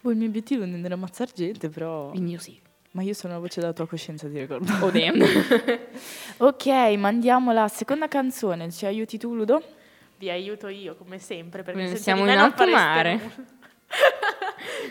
Boh, 0.00 0.10
il 0.10 0.16
mio 0.16 0.28
obiettivo 0.28 0.64
non 0.64 0.84
era 0.84 0.94
ammazzare 0.94 1.30
gente, 1.34 1.68
però... 1.68 2.12
Il 2.14 2.22
mio 2.22 2.38
sì. 2.38 2.58
Ma 2.92 3.02
io 3.02 3.12
sono 3.12 3.34
la 3.34 3.38
voce 3.38 3.60
della 3.60 3.72
tua 3.72 3.86
coscienza, 3.86 4.28
ti 4.28 4.38
ricordo. 4.38 4.72
Oh 4.80 4.90
damn. 4.90 5.20
ok, 6.38 6.66
mandiamo 6.96 7.52
la 7.52 7.68
seconda 7.68 8.08
canzone. 8.08 8.70
Ci 8.72 8.86
aiuti 8.86 9.18
tu, 9.18 9.34
Ludo? 9.34 9.62
Vi 10.16 10.30
aiuto 10.30 10.68
io, 10.68 10.96
come 10.96 11.18
sempre, 11.18 11.62
perché 11.62 11.96
siamo 11.96 12.22
in 12.24 12.36
alto 12.38 12.66
mare. 12.66 13.20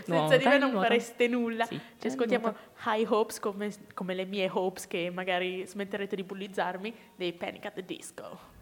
Nuota, 0.06 0.30
senza 0.30 0.38
di 0.38 0.46
me 0.46 0.58
non 0.58 0.72
nuota. 0.72 0.88
fareste 0.88 1.28
nulla. 1.28 1.66
Sì, 1.66 1.80
Ci 2.00 2.08
ascoltiamo 2.08 2.56
High 2.86 3.06
Hopes 3.12 3.40
come, 3.40 3.72
come 3.94 4.14
le 4.14 4.26
mie 4.26 4.50
hopes 4.52 4.88
che 4.88 5.10
magari 5.14 5.66
smetterete 5.66 6.16
di 6.16 6.24
bullizzarmi 6.24 6.94
dei 7.16 7.34
Panic 7.34 7.66
at 7.66 7.74
the 7.74 7.86
Disco. 7.86 8.56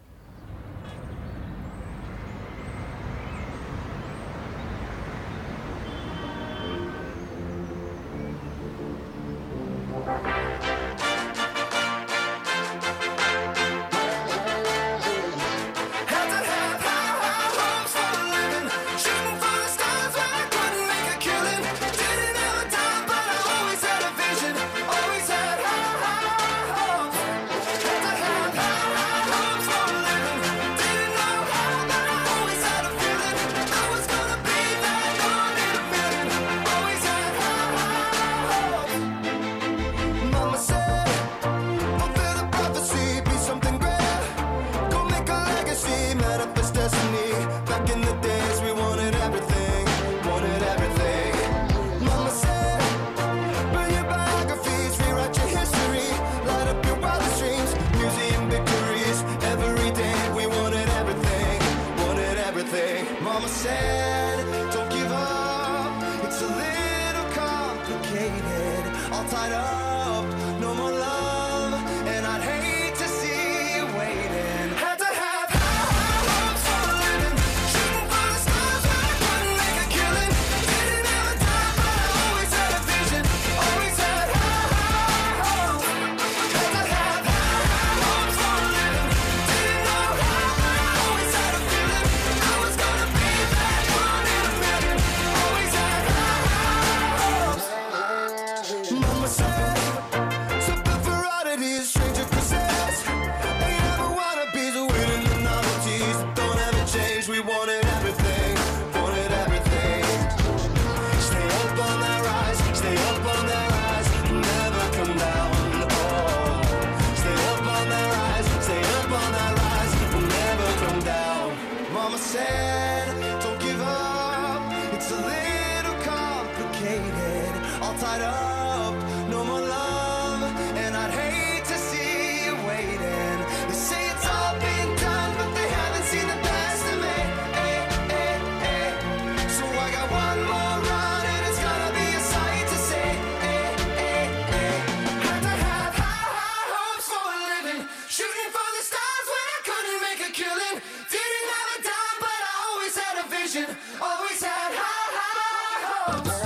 Oh. 156.07 156.44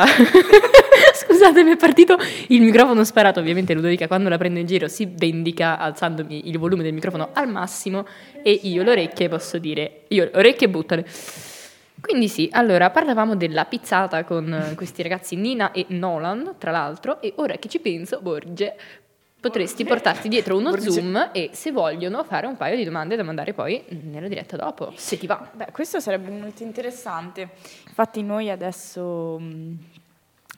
Ah. 1.10 1.12
Scusate, 1.12 1.62
mi 1.62 1.72
è 1.72 1.76
partito 1.76 2.16
il 2.48 2.62
microfono 2.62 3.04
sparato. 3.04 3.40
Ovviamente 3.40 3.74
Ludovica 3.74 4.06
quando 4.06 4.28
la 4.28 4.38
prendo 4.38 4.58
in 4.58 4.66
giro 4.66 4.88
si 4.88 5.08
vendica 5.10 5.78
alzandomi 5.78 6.48
il 6.48 6.58
volume 6.58 6.82
del 6.82 6.92
microfono 6.92 7.30
al 7.32 7.48
massimo 7.48 8.06
e 8.42 8.50
io 8.62 8.82
le 8.82 8.90
orecchie 8.90 9.28
posso 9.28 9.58
dire, 9.58 10.02
io 10.08 10.24
le 10.24 10.30
orecchie 10.34 10.68
buttale. 10.68 11.06
Quindi 12.00 12.28
sì, 12.28 12.48
allora 12.50 12.90
parlavamo 12.90 13.36
della 13.36 13.66
pizzata 13.66 14.24
con 14.24 14.72
questi 14.74 15.02
ragazzi 15.02 15.36
Nina 15.36 15.70
e 15.72 15.84
Nolan, 15.88 16.54
tra 16.56 16.70
l'altro, 16.70 17.20
e 17.20 17.34
ora 17.36 17.56
che 17.56 17.68
ci 17.68 17.78
penso, 17.78 18.20
Borge, 18.22 18.74
potresti 19.40 19.84
portarti 19.84 20.28
dietro 20.28 20.56
uno 20.56 20.78
Zoom 20.78 21.30
e 21.32 21.50
se 21.52 21.72
vogliono 21.72 22.22
fare 22.24 22.46
un 22.46 22.56
paio 22.56 22.76
di 22.76 22.84
domande 22.84 23.16
da 23.16 23.22
mandare 23.22 23.54
poi 23.54 23.82
nella 23.88 24.28
diretta 24.28 24.56
dopo, 24.56 24.92
se 24.96 25.18
ti 25.18 25.26
va. 25.26 25.48
Beh, 25.52 25.68
questo 25.72 25.98
sarebbe 26.00 26.30
molto 26.30 26.62
interessante. 26.62 27.48
Infatti 27.88 28.22
noi 28.22 28.50
adesso... 28.50 29.38
mm, 29.40 29.72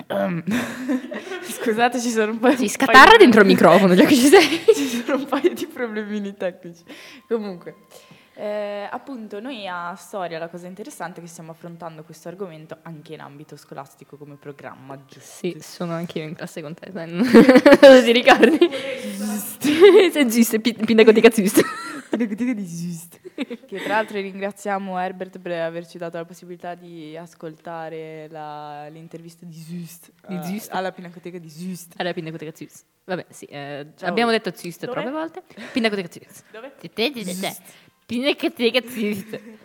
ehm, 0.09 0.42
Scusate, 1.42 2.01
ci 2.01 2.11
sono 2.11 2.33
un 2.33 2.38
po' 2.38 2.51
Sì, 2.57 2.62
un 2.62 2.68
scatarra 2.68 3.05
paio 3.05 3.16
di- 3.18 3.23
dentro 3.25 3.40
il 3.40 3.47
microfono, 3.47 3.95
già 3.95 4.05
che 4.05 4.14
ci 4.14 4.27
sei. 4.27 4.61
ci 4.75 4.87
sono 4.87 5.18
un 5.18 5.27
paio 5.27 5.53
di 5.55 5.66
problemini 5.66 6.35
tecnici. 6.35 6.83
Comunque, 7.29 7.77
eh, 8.42 8.88
appunto, 8.90 9.38
noi 9.38 9.68
a 9.68 9.94
Storia 9.94 10.38
la 10.40 10.48
cosa 10.48 10.66
interessante 10.66 11.20
è 11.20 11.22
che 11.22 11.28
stiamo 11.28 11.52
affrontando 11.52 12.02
questo 12.02 12.26
argomento 12.28 12.78
anche 12.83 13.14
in 13.14 13.20
ambito 13.20 13.57
scolastico 13.57 14.16
come 14.16 14.35
programma, 14.35 14.96
giusto? 15.07 15.20
Sì, 15.20 15.57
sono 15.61 15.92
anche 15.92 16.18
io 16.18 16.24
in 16.24 16.35
classe 16.35 16.61
con 16.61 16.74
te, 16.74 16.90
ti 18.02 18.11
ricordi? 18.11 18.59
Se 19.61 20.18
esiste, 20.18 20.59
pi- 20.61 20.74
pindacoteca 20.74 21.28
esiste. 21.28 23.20
Che 23.35 23.78
tra 23.83 23.94
l'altro 23.94 24.18
ringraziamo 24.20 24.98
Herbert 24.98 25.38
per 25.38 25.52
averci 25.62 25.96
dato 25.96 26.16
la 26.18 26.24
possibilità 26.24 26.74
di 26.74 27.16
ascoltare 27.16 28.26
la- 28.28 28.88
l'intervista 28.88 29.46
di 29.46 29.55
Zust, 29.55 30.11
Di 30.26 30.35
eh, 30.35 30.42
Zust. 30.42 30.72
alla 30.72 30.90
Pinacoteca 30.92 31.38
di 31.38 31.48
Zust. 31.48 31.94
Alla 31.96 32.12
pindacoteca 32.12 32.50
esiste. 32.52 32.85
Vabbè, 33.05 33.26
sì, 33.31 33.44
eh, 33.46 33.87
abbiamo 34.00 34.31
detto 34.33 34.50
Dove? 34.87 35.00
troppe 35.00 35.11
volte. 35.11 35.42
Pindacoteca 35.72 36.09
esiste. 36.09 36.44
Dove? 36.50 36.72
Pindacoteca 38.12 38.85
esiste. 38.85 39.59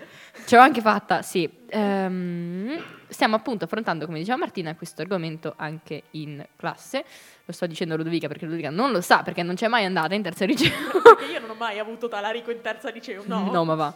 Ce 0.45 0.55
l'ho 0.55 0.61
anche 0.61 0.79
fatta, 0.79 1.21
sì. 1.21 1.49
Ehm, 1.67 2.81
stiamo 3.09 3.35
appunto 3.35 3.65
affrontando, 3.65 4.05
come 4.05 4.19
diceva 4.19 4.37
Martina, 4.37 4.73
questo 4.75 5.01
argomento 5.01 5.53
anche 5.57 6.03
in 6.11 6.45
classe. 6.55 7.03
Lo 7.43 7.51
sto 7.51 7.67
dicendo 7.67 7.95
a 7.95 7.97
Ludovica 7.97 8.29
perché 8.29 8.45
Ludovica 8.45 8.69
non 8.69 8.91
lo 8.91 9.01
sa 9.01 9.21
perché 9.21 9.43
non 9.43 9.55
c'è 9.55 9.67
mai 9.67 9.83
andata 9.83 10.15
in 10.15 10.21
terza 10.21 10.45
liceo. 10.45 10.71
Perché 11.03 11.33
io 11.33 11.41
non 11.41 11.49
ho 11.49 11.55
mai 11.55 11.77
avuto 11.77 12.07
talarico 12.07 12.49
in 12.49 12.61
terza 12.61 12.89
liceo, 12.89 13.23
no? 13.25 13.51
No, 13.51 13.65
ma 13.65 13.75
va. 13.75 13.93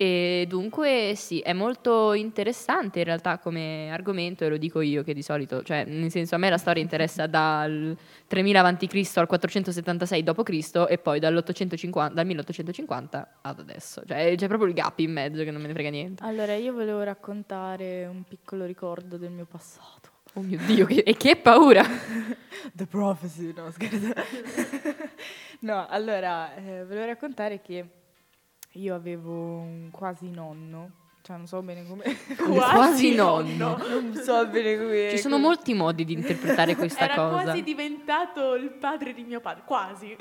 E 0.00 0.44
dunque 0.46 1.14
sì, 1.16 1.40
è 1.40 1.52
molto 1.52 2.12
interessante 2.12 3.00
in 3.00 3.04
realtà 3.04 3.38
come 3.38 3.90
argomento 3.90 4.44
e 4.44 4.48
lo 4.48 4.56
dico 4.56 4.80
io 4.80 5.02
che 5.02 5.12
di 5.12 5.22
solito, 5.22 5.64
cioè 5.64 5.84
nel 5.86 6.08
senso 6.12 6.36
a 6.36 6.38
me 6.38 6.48
la 6.48 6.56
storia 6.56 6.80
interessa 6.80 7.26
dal 7.26 7.96
3000 8.28 8.60
a.C. 8.60 9.12
al 9.16 9.26
476 9.26 10.22
d.C. 10.22 10.86
e 10.88 10.98
poi 10.98 11.18
dall'850 11.18 12.12
dal 12.12 12.26
1850 12.26 13.38
ad 13.40 13.58
adesso, 13.58 14.02
cioè 14.06 14.36
c'è 14.36 14.46
proprio 14.46 14.68
il 14.68 14.74
gap 14.74 15.00
in 15.00 15.10
mezzo 15.10 15.42
che 15.42 15.50
non 15.50 15.60
me 15.60 15.66
ne 15.66 15.72
frega 15.72 15.90
niente. 15.90 16.22
Allora, 16.22 16.54
io 16.54 16.72
volevo 16.72 17.02
raccontare 17.02 18.06
un 18.06 18.22
piccolo 18.22 18.66
ricordo 18.66 19.16
del 19.16 19.32
mio 19.32 19.46
passato. 19.46 20.10
Oh 20.34 20.42
mio 20.42 20.60
Dio, 20.64 20.86
che, 20.86 21.02
e 21.04 21.16
che 21.16 21.34
paura! 21.34 21.82
The 22.72 22.86
Prophecy, 22.86 23.52
no 23.52 23.68
scherzo. 23.72 24.12
no, 25.60 25.88
allora, 25.88 26.54
eh, 26.54 26.84
volevo 26.84 27.06
raccontare 27.06 27.60
che 27.60 27.97
io 28.78 28.94
avevo 28.94 29.32
un 29.58 29.88
quasi 29.90 30.30
nonno, 30.30 30.90
cioè 31.22 31.36
non 31.36 31.46
so 31.46 31.60
bene 31.62 31.86
come... 31.86 32.04
Quasi 32.36 33.14
nonno. 33.14 33.76
non 33.88 34.14
so 34.14 34.46
bene 34.46 34.76
come... 34.78 35.08
Ci 35.10 35.18
sono 35.18 35.34
come- 35.34 35.46
molti 35.46 35.74
modi 35.74 36.04
di 36.04 36.12
interpretare 36.12 36.74
questa 36.76 37.04
Era 37.04 37.14
cosa. 37.14 37.42
quasi 37.42 37.62
diventato 37.62 38.54
il 38.54 38.70
padre 38.70 39.12
di 39.14 39.24
mio 39.24 39.40
padre, 39.40 39.62
quasi. 39.64 40.16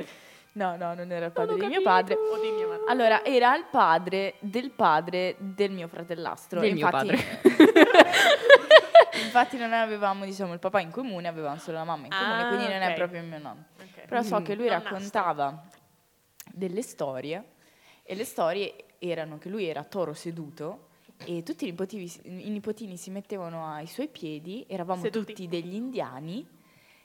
No, 0.54 0.76
no, 0.76 0.96
non 0.96 1.12
era 1.12 1.28
il 1.28 1.32
padre 1.32 1.56
di 1.56 1.68
mio 1.68 1.84
padre. 1.84 2.16
O 2.16 2.40
di 2.42 2.50
mia 2.50 2.66
madre. 2.66 2.84
Allora, 2.88 3.24
era 3.24 3.56
il 3.56 3.66
padre 3.70 4.34
del 4.40 4.72
padre 4.72 5.36
del 5.38 5.70
mio 5.70 5.88
fratellastro. 5.88 6.60
Del 6.60 6.74
mio 6.74 6.86
Infatti- 6.86 7.08
padre. 7.08 7.42
Infatti 9.24 9.58
non 9.58 9.72
avevamo, 9.74 10.26
diciamo, 10.26 10.54
il 10.54 10.60
papà 10.60 10.80
in 10.80 10.90
comune, 10.90 11.28
avevamo 11.28 11.58
solo 11.60 11.78
la 11.78 11.84
mamma 11.84 12.06
in 12.06 12.12
comune, 12.12 12.42
Ah, 12.42 12.48
quindi 12.48 12.66
non 12.74 12.82
ok. 12.82 12.88
è 12.90 12.94
proprio 12.94 13.22
mio 13.22 13.38
nonno. 13.38 13.66
Ok. 13.80 14.08
Però 14.08 14.22
so 14.24 14.42
che 14.42 14.56
lui 14.56 14.66
Nonnastro. 14.66 14.94
raccontava 14.96 15.64
delle 16.52 16.82
storie 16.82 17.44
e 18.10 18.16
le 18.16 18.24
storie 18.24 18.74
erano 19.00 19.38
che 19.38 19.50
lui 19.50 19.66
era 19.66 19.84
toro 19.84 20.14
seduto 20.14 20.88
e 21.26 21.44
tutti 21.44 21.66
i 21.66 21.72
nipotini, 21.72 22.10
i 22.24 22.50
nipotini 22.50 22.96
si 22.96 23.10
mettevano 23.10 23.68
ai 23.68 23.88
suoi 23.88 24.08
piedi, 24.08 24.64
eravamo 24.66 25.02
Seduti. 25.02 25.34
tutti 25.34 25.48
degli 25.48 25.74
indiani 25.74 26.48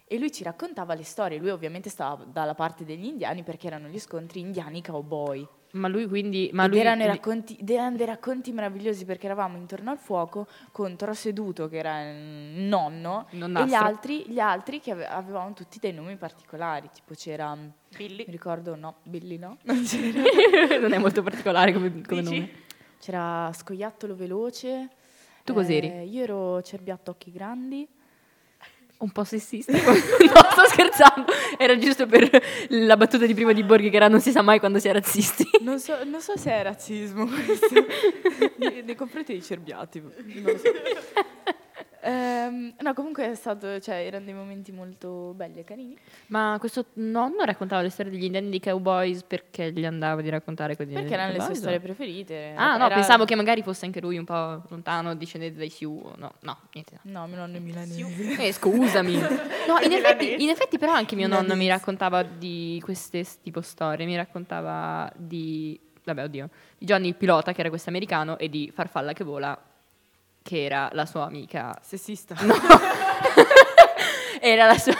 e 0.06 0.18
lui 0.18 0.30
ci 0.30 0.42
raccontava 0.42 0.94
le 0.94 1.04
storie. 1.04 1.38
Lui 1.38 1.50
ovviamente 1.50 1.88
stava 1.88 2.24
dalla 2.24 2.54
parte 2.54 2.84
degli 2.84 3.04
indiani 3.06 3.42
perché 3.42 3.66
erano 3.66 3.88
gli 3.88 3.98
scontri 3.98 4.40
indiani 4.40 4.82
cowboy. 4.82 5.46
Ma 5.72 5.88
lui 5.88 6.06
quindi... 6.06 6.50
Ma 6.52 6.66
lui, 6.66 6.80
erano, 6.80 7.02
i 7.02 7.06
racconti, 7.06 7.58
erano 7.66 7.96
dei 7.96 8.04
racconti 8.04 8.52
meravigliosi 8.52 9.06
perché 9.06 9.24
eravamo 9.24 9.56
intorno 9.56 9.90
al 9.90 9.96
fuoco 9.96 10.46
con 10.70 10.96
Toro 10.96 11.14
Seduto, 11.14 11.66
che 11.68 11.78
era 11.78 12.10
il 12.10 12.62
nonno, 12.64 13.26
e 13.30 13.36
gli 13.36 13.38
Nonnastro. 13.38 13.78
altri, 13.82 14.24
gli 14.28 14.38
altri 14.38 14.80
che 14.80 14.90
ave- 14.90 15.06
avevano 15.06 15.54
tutti 15.54 15.78
dei 15.78 15.94
nomi 15.94 16.16
particolari. 16.16 16.90
Tipo 16.92 17.14
c'era, 17.14 17.54
mi 17.54 17.72
Billy. 17.96 18.26
ricordo, 18.28 18.76
no, 18.76 18.96
Billy 19.04 19.38
no, 19.38 19.56
non 19.64 19.82
c'era. 19.84 20.20
non 20.78 20.92
è 20.92 20.98
molto 20.98 21.22
particolare 21.22 21.72
come, 21.72 22.02
come 22.06 22.20
nome. 22.20 22.50
c'era 22.98 23.50
Scoiattolo 23.54 24.14
Veloce. 24.14 24.90
Tu 25.42 25.54
cos'eri? 25.54 25.90
Eh, 25.90 26.04
io 26.04 26.22
ero 26.22 26.60
Cerbiatto 26.60 27.12
Occhi 27.12 27.32
Grandi. 27.32 27.88
Un 29.02 29.10
po' 29.10 29.24
sessista. 29.24 29.72
no, 29.74 29.80
sto 29.82 30.64
scherzando. 30.68 31.32
Era 31.58 31.76
giusto 31.76 32.06
per 32.06 32.30
la 32.68 32.96
battuta 32.96 33.26
di 33.26 33.34
prima 33.34 33.52
di 33.52 33.64
Borghi 33.64 33.90
che 33.90 33.96
era 33.96 34.06
non 34.06 34.20
si 34.20 34.30
sa 34.30 34.42
mai 34.42 34.60
quando 34.60 34.78
si 34.78 34.86
è 34.86 34.92
razzisti. 34.92 35.48
Non 35.60 35.80
so, 35.80 36.04
non 36.04 36.20
so 36.20 36.36
se 36.36 36.52
è 36.52 36.62
razzismo 36.62 37.26
questo, 37.26 37.86
nei, 38.84 38.94
confronti 38.94 39.32
dei 39.32 39.42
cerbiati, 39.42 40.00
non 40.00 40.12
lo 40.44 40.56
so. 40.56 40.70
Ehm, 42.46 42.74
no, 42.80 42.94
comunque 42.94 43.30
è 43.30 43.34
stato, 43.34 43.78
cioè, 43.80 44.06
erano 44.06 44.24
dei 44.24 44.34
momenti 44.34 44.72
molto 44.72 45.32
belli 45.34 45.60
e 45.60 45.64
carini. 45.64 45.96
Ma 46.28 46.56
questo 46.58 46.86
nonno 46.94 47.44
raccontava 47.44 47.82
le 47.82 47.90
storie 47.90 48.10
degli 48.10 48.24
indiani 48.24 48.50
di 48.50 48.60
cowboys 48.60 49.22
perché 49.22 49.72
gli 49.72 49.84
andava 49.84 50.20
di 50.22 50.28
raccontare 50.28 50.76
quelli 50.76 50.94
Perché 50.94 51.14
erano 51.14 51.32
le 51.32 51.40
sue 51.40 51.54
storie 51.54 51.80
preferite. 51.80 52.54
Ah, 52.56 52.76
no, 52.76 52.86
Era- 52.86 52.94
pensavo 52.94 53.24
che 53.24 53.34
magari 53.34 53.62
fosse 53.62 53.86
anche 53.86 54.00
lui 54.00 54.18
un 54.18 54.24
po' 54.24 54.62
lontano, 54.68 55.14
discendente 55.14 55.58
dai 55.58 55.70
Sioux. 55.70 56.02
No, 56.16 56.32
no, 56.40 56.58
niente. 56.72 56.98
No, 57.02 57.26
mio 57.26 57.36
nonno 57.36 57.56
è 57.56 57.60
milanese. 57.60 58.36
Eh, 58.42 58.52
scusami. 58.52 59.18
No, 59.66 59.78
in 59.82 59.92
effetti, 59.92 60.42
in 60.42 60.48
effetti 60.48 60.78
però 60.78 60.92
anche 60.92 61.14
mio 61.14 61.28
nonno 61.28 61.54
mi 61.54 61.68
raccontava 61.68 62.22
di 62.22 62.80
queste 62.82 63.24
tipo 63.42 63.60
storie, 63.60 64.06
mi 64.06 64.16
raccontava 64.16 65.10
di 65.16 65.78
vabbè, 66.04 66.24
oddio, 66.24 66.48
di 66.78 66.86
Johnny 66.86 67.08
il 67.08 67.14
pilota 67.14 67.52
che 67.52 67.60
era 67.60 67.68
questo 67.68 67.90
americano 67.90 68.38
e 68.38 68.48
di 68.48 68.70
Farfalla 68.74 69.12
che 69.12 69.24
vola 69.24 69.56
che 70.42 70.64
era 70.64 70.88
la 70.92 71.06
sua 71.06 71.24
amica. 71.24 71.78
Sessista. 71.82 72.34
Era 74.44 74.66
la 74.66 74.76
sua 74.76 74.92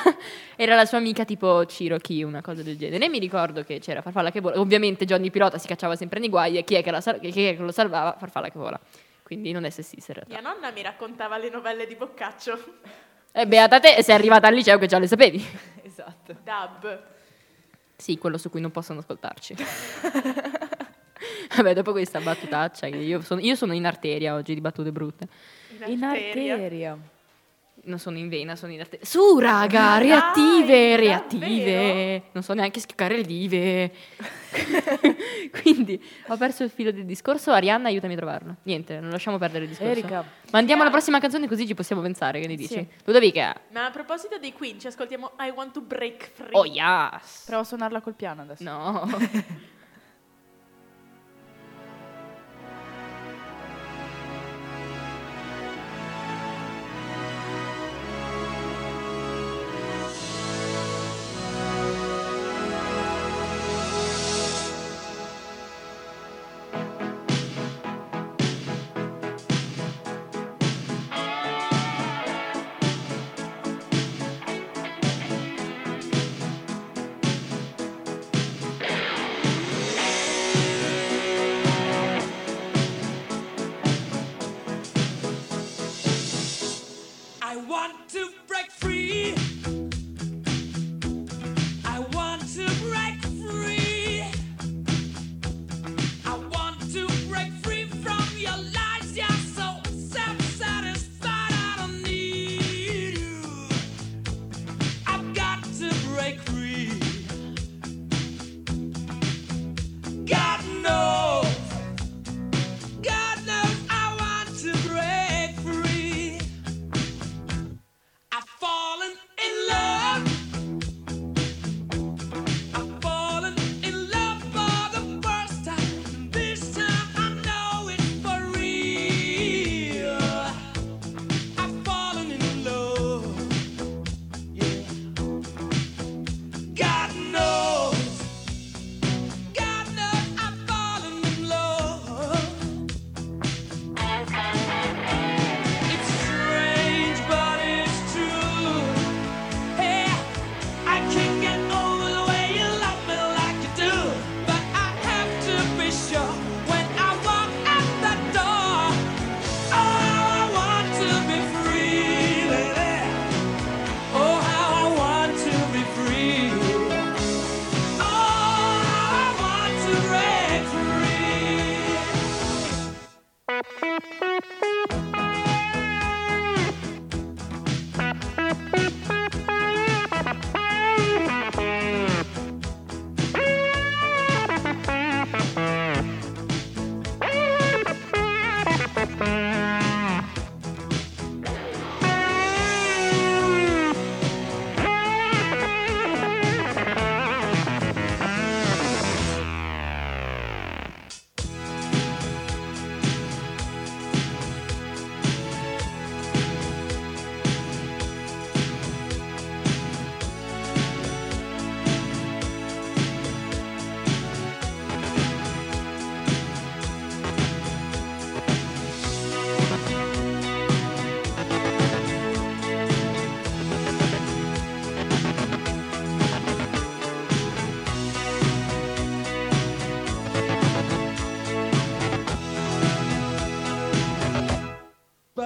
era 0.55 0.77
la 0.77 0.85
sua 0.85 0.99
amica 0.99 1.25
tipo 1.25 1.65
Cherokee, 1.67 2.23
una 2.23 2.41
cosa 2.41 2.63
del 2.63 2.77
genere. 2.79 3.05
E 3.05 3.09
mi 3.09 3.19
ricordo 3.19 3.65
che 3.65 3.81
c'era 3.81 4.01
Farfalla 4.01 4.31
che 4.31 4.41
vola. 4.41 4.61
Ovviamente 4.61 5.05
Johnny 5.05 5.25
il 5.25 5.31
pilota 5.33 5.59
si 5.59 5.67
cacciava 5.67 5.97
sempre 5.97 6.21
nei 6.21 6.29
guai 6.29 6.57
e 6.59 6.63
chi 6.63 6.75
è 6.77 6.83
che, 6.85 7.01
sal- 7.01 7.19
chi 7.19 7.29
è 7.47 7.57
che 7.57 7.57
lo 7.59 7.73
salvava? 7.73 8.15
Farfalla 8.17 8.49
che 8.51 8.59
vola. 8.59 8.79
Quindi 9.25 9.51
non 9.51 9.65
è 9.65 9.71
sessista 9.71 10.13
in 10.13 10.19
realtà. 10.25 10.41
Mia 10.41 10.53
nonna 10.53 10.71
mi 10.71 10.83
raccontava 10.83 11.39
le 11.39 11.51
novelle 11.51 11.89
di 11.89 11.97
Boccaccio. 11.97 12.75
E 13.33 13.47
beata 13.49 13.81
te, 13.81 14.01
sei 14.05 14.15
arrivata 14.15 14.47
al 14.47 14.55
liceo 14.55 14.79
che 14.79 14.87
già 14.87 15.01
le 15.01 15.09
sapevi. 15.09 15.45
esatto. 15.83 16.37
Dub. 16.45 17.03
Sì, 17.97 18.19
quello 18.19 18.39
su 18.39 18.49
cui 18.49 18.61
non 18.61 18.71
possono 18.71 19.01
ascoltarci. 19.01 19.57
Vabbè, 21.57 21.75
dopo 21.75 21.93
questa 21.93 22.21
battutaccia, 22.21 22.87
io 22.87 23.21
sono, 23.23 23.41
io 23.41 23.55
sono 23.55 23.73
in 23.73 23.87
arteria 23.87 24.35
oggi 24.35 24.55
di 24.55 24.61
battute 24.61 24.93
brutte. 24.93 25.27
In 25.87 26.03
arteria. 26.03 26.99
Non 27.85 27.99
sono 27.99 28.17
in 28.17 28.29
vena, 28.29 28.55
sono 28.55 28.71
in 28.73 28.79
arteria. 28.79 29.05
Su, 29.05 29.39
raga, 29.39 29.99
Dai, 29.99 30.03
reattive, 30.07 30.91
davvero? 30.91 31.03
reattive. 31.03 32.23
Non 32.31 32.45
so 32.45 32.53
neanche 32.55 32.79
schioccare 32.79 33.17
le 33.17 33.23
dive. 33.25 33.93
Quindi 35.63 36.01
ho 36.29 36.37
perso 36.37 36.63
il 36.63 36.71
filo 36.71 36.93
del 36.93 37.05
discorso. 37.05 37.51
Arianna, 37.51 37.89
aiutami 37.89 38.13
a 38.13 38.17
trovarlo. 38.19 38.57
Niente, 38.65 39.01
non 39.01 39.11
lasciamo 39.11 39.37
perdere 39.39 39.65
il 39.65 39.71
discorso. 39.71 39.91
Erika. 39.91 40.25
Ma 40.53 40.59
andiamo 40.61 40.83
alla 40.83 40.93
prossima 40.93 41.19
canzone 41.19 41.49
così 41.49 41.67
ci 41.67 41.75
possiamo 41.75 42.03
pensare, 42.03 42.39
che 42.41 42.47
ne 42.47 42.55
dici? 42.55 42.75
Sì. 42.75 42.87
Ludovica. 43.05 43.61
Ma 43.73 43.87
a 43.87 43.91
proposito 43.91 44.39
dei 44.39 44.53
Queen, 44.53 44.79
ci 44.79 44.87
ascoltiamo 44.87 45.33
I 45.41 45.51
Want 45.53 45.73
to 45.73 45.81
Break 45.81 46.31
Free. 46.35 46.51
Oh, 46.53 46.65
yes. 46.65 47.45
Provo 47.47 47.63
a 47.63 47.65
suonarla 47.65 48.01
col 48.01 48.15
piano 48.15 48.43
adesso. 48.43 48.63
No. 48.63 49.09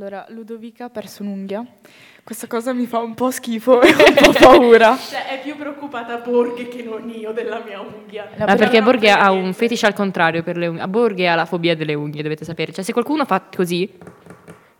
Allora, 0.00 0.24
Ludovica 0.30 0.86
ha 0.86 0.88
perso 0.88 1.22
un'unghia. 1.22 1.62
Questa 2.24 2.46
cosa 2.46 2.72
mi 2.72 2.86
fa 2.86 3.00
un 3.00 3.12
po' 3.12 3.30
schifo 3.30 3.82
e 3.84 3.90
un 3.90 4.14
po' 4.14 4.32
paura. 4.32 4.96
Cioè, 4.96 5.26
è 5.26 5.42
più 5.42 5.56
preoccupata 5.56 6.16
Borghe 6.16 6.68
che 6.68 6.82
non 6.82 7.06
io 7.10 7.32
della 7.32 7.60
mia 7.62 7.82
unghia. 7.82 8.30
Ma 8.38 8.56
perché 8.56 8.80
Borghe 8.80 9.10
ha 9.10 9.30
un 9.30 9.52
fetish 9.52 9.82
al 9.82 9.92
contrario 9.92 10.42
per 10.42 10.56
le 10.56 10.68
unghie. 10.68 10.82
A 10.82 10.88
Borghe 10.88 11.28
ha 11.28 11.34
la 11.34 11.44
fobia 11.44 11.76
delle 11.76 11.92
unghie, 11.92 12.22
dovete 12.22 12.46
sapere. 12.46 12.72
Cioè, 12.72 12.82
se 12.82 12.94
qualcuno 12.94 13.26
fa 13.26 13.42
così, 13.54 13.90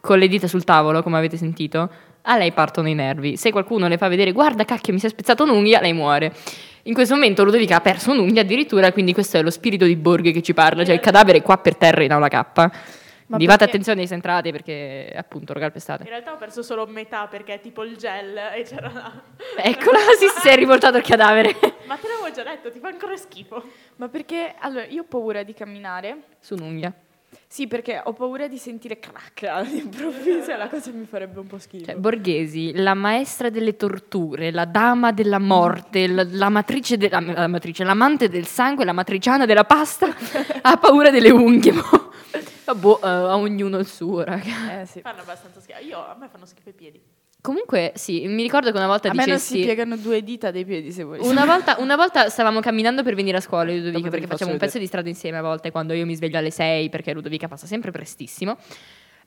con 0.01 0.19
le 0.19 0.27
dita 0.27 0.47
sul 0.47 0.65
tavolo, 0.65 1.03
come 1.03 1.19
avete 1.19 1.37
sentito, 1.37 1.91
a 2.23 2.39
lei 2.39 2.53
partono 2.53 2.89
i 2.89 2.95
nervi. 2.95 3.37
Se 3.37 3.51
qualcuno 3.51 3.89
le 3.89 3.99
fa 3.99 4.09
vedere, 4.09 4.33
guarda 4.33 4.65
cacchio, 4.65 4.95
mi 4.95 5.01
si 5.01 5.05
è 5.05 5.11
spezzato 5.11 5.43
un'unghia, 5.43 5.83
lei 5.83 5.93
muore. 5.93 6.33
In 6.85 6.95
questo 6.95 7.13
momento 7.13 7.45
Ludovica 7.45 7.77
ha 7.77 7.81
perso 7.83 8.13
un'unghia 8.13 8.41
addirittura, 8.41 8.91
quindi 8.91 9.13
questo 9.13 9.37
è 9.37 9.43
lo 9.43 9.51
spirito 9.51 9.85
di 9.85 9.97
Borghe 9.97 10.33
che 10.33 10.41
ci 10.41 10.55
parla. 10.55 10.83
Cioè, 10.83 10.95
il 10.95 11.01
cadavere 11.01 11.39
è 11.39 11.43
qua 11.43 11.59
per 11.59 11.77
terra 11.77 12.03
in 12.05 12.11
aula 12.11 12.29
K. 12.29 12.71
Quindi 13.37 13.47
fate 13.47 13.65
attenzione 13.65 14.07
se 14.07 14.15
entrate 14.15 14.51
perché, 14.51 15.13
appunto, 15.17 15.53
lo 15.53 15.59
In 15.61 15.65
calpestate. 15.65 16.05
realtà 16.05 16.33
ho 16.33 16.37
perso 16.37 16.63
solo 16.63 16.85
metà 16.87 17.29
perché 17.29 17.55
è 17.55 17.61
tipo 17.61 17.85
il 17.85 17.97
gel 17.97 18.37
e 18.37 18.63
c'era 18.65 18.91
la... 18.93 19.13
Eccola, 19.63 19.99
si, 20.19 20.27
si 20.41 20.49
è 20.49 20.57
rivoltato 20.57 20.97
il 20.97 21.05
cadavere. 21.05 21.55
Ma 21.87 21.95
te 21.97 22.09
l'avevo 22.09 22.31
già 22.35 22.43
detto, 22.43 22.71
ti 22.71 22.81
fa 22.81 22.89
ancora 22.89 23.17
schifo. 23.17 23.63
Ma 23.97 24.09
perché, 24.09 24.55
allora, 24.59 24.85
io 24.87 25.03
ho 25.03 25.07
paura 25.09 25.45
di 25.45 25.55
camminare. 25.55 26.23
Su 26.41 26.55
un'unghia. 26.55 26.93
Sì, 27.47 27.69
perché 27.69 28.01
ho 28.03 28.13
paura 28.13 28.49
di 28.49 28.59
sentire 28.59 28.99
crack 28.99 29.45
all'improvviso 29.45 30.51
e 30.53 30.57
la 30.57 30.69
cosa 30.69 30.91
mi 30.91 31.05
farebbe 31.05 31.39
un 31.39 31.47
po' 31.47 31.59
schifo. 31.59 31.85
Cioè, 31.85 31.95
Borghesi, 31.97 32.73
la 32.75 32.95
maestra 32.95 33.51
delle 33.51 33.77
torture, 33.77 34.51
la 34.51 34.65
dama 34.65 35.13
della 35.13 35.39
morte, 35.39 36.09
la, 36.09 36.25
la 36.29 36.49
matrice 36.49 36.97
della 36.97 37.21
la 37.21 37.47
matrice, 37.47 37.85
l'amante 37.85 38.29
del 38.29 38.47
sangue, 38.47 38.85
la 38.85 38.93
matriciana 38.93 39.47
della 39.47 39.65
pasta, 39.65 40.09
ha 40.63 40.77
paura 40.77 41.11
delle 41.11 41.31
unghie. 41.31 41.75
Mo. 42.75 42.81
Boh, 42.81 43.01
eh, 43.03 43.07
a 43.09 43.37
ognuno 43.37 43.79
il 43.79 43.87
suo, 43.87 44.23
raga. 44.23 44.81
Eh 44.81 44.87
sì. 44.87 45.01
Fanno 45.01 45.21
abbastanza 45.21 45.61
schifo. 45.61 45.79
Io, 45.81 45.99
a 45.99 46.17
me 46.19 46.29
fanno 46.29 46.47
schifo 46.47 46.69
i 46.69 46.73
piedi. 46.73 47.01
Comunque, 47.43 47.93
sì, 47.95 48.27
mi 48.27 48.43
ricordo 48.43 48.71
che 48.71 48.77
una 48.77 48.87
volta 48.87 49.09
A 49.09 49.15
me 49.15 49.25
non 49.25 49.39
si 49.39 49.55
dicessi... 49.55 49.65
piegano 49.65 49.97
due 49.97 50.23
dita 50.23 50.51
dei 50.51 50.65
piedi 50.67 50.93
se 50.93 51.05
vuoi. 51.05 51.21
Una 51.23 51.47
volta, 51.47 51.77
una 51.81 51.97
volta 51.97 52.29
stavamo 52.29 52.61
camminando 52.61 53.03
per 53.03 53.15
venire 53.15 53.39
a 53.39 53.41
scuola, 53.41 53.71
io 53.71 53.79
e 53.79 53.81
Ludovica, 53.81 54.11
perché 54.11 54.27
facciamo 54.27 54.51
un 54.51 54.59
vedere. 54.59 54.67
pezzo 54.67 54.79
di 54.79 54.87
strada 54.87 55.09
insieme 55.09 55.39
a 55.39 55.43
volte, 55.43 55.71
quando 55.71 55.95
io 55.95 56.05
mi 56.05 56.15
sveglio 56.15 56.37
alle 56.37 56.51
6, 56.51 56.91
perché 56.91 57.15
Ludovica 57.15 57.49
passa 57.49 57.67
sempre 57.67 57.93
prestissimo. 57.93 58.59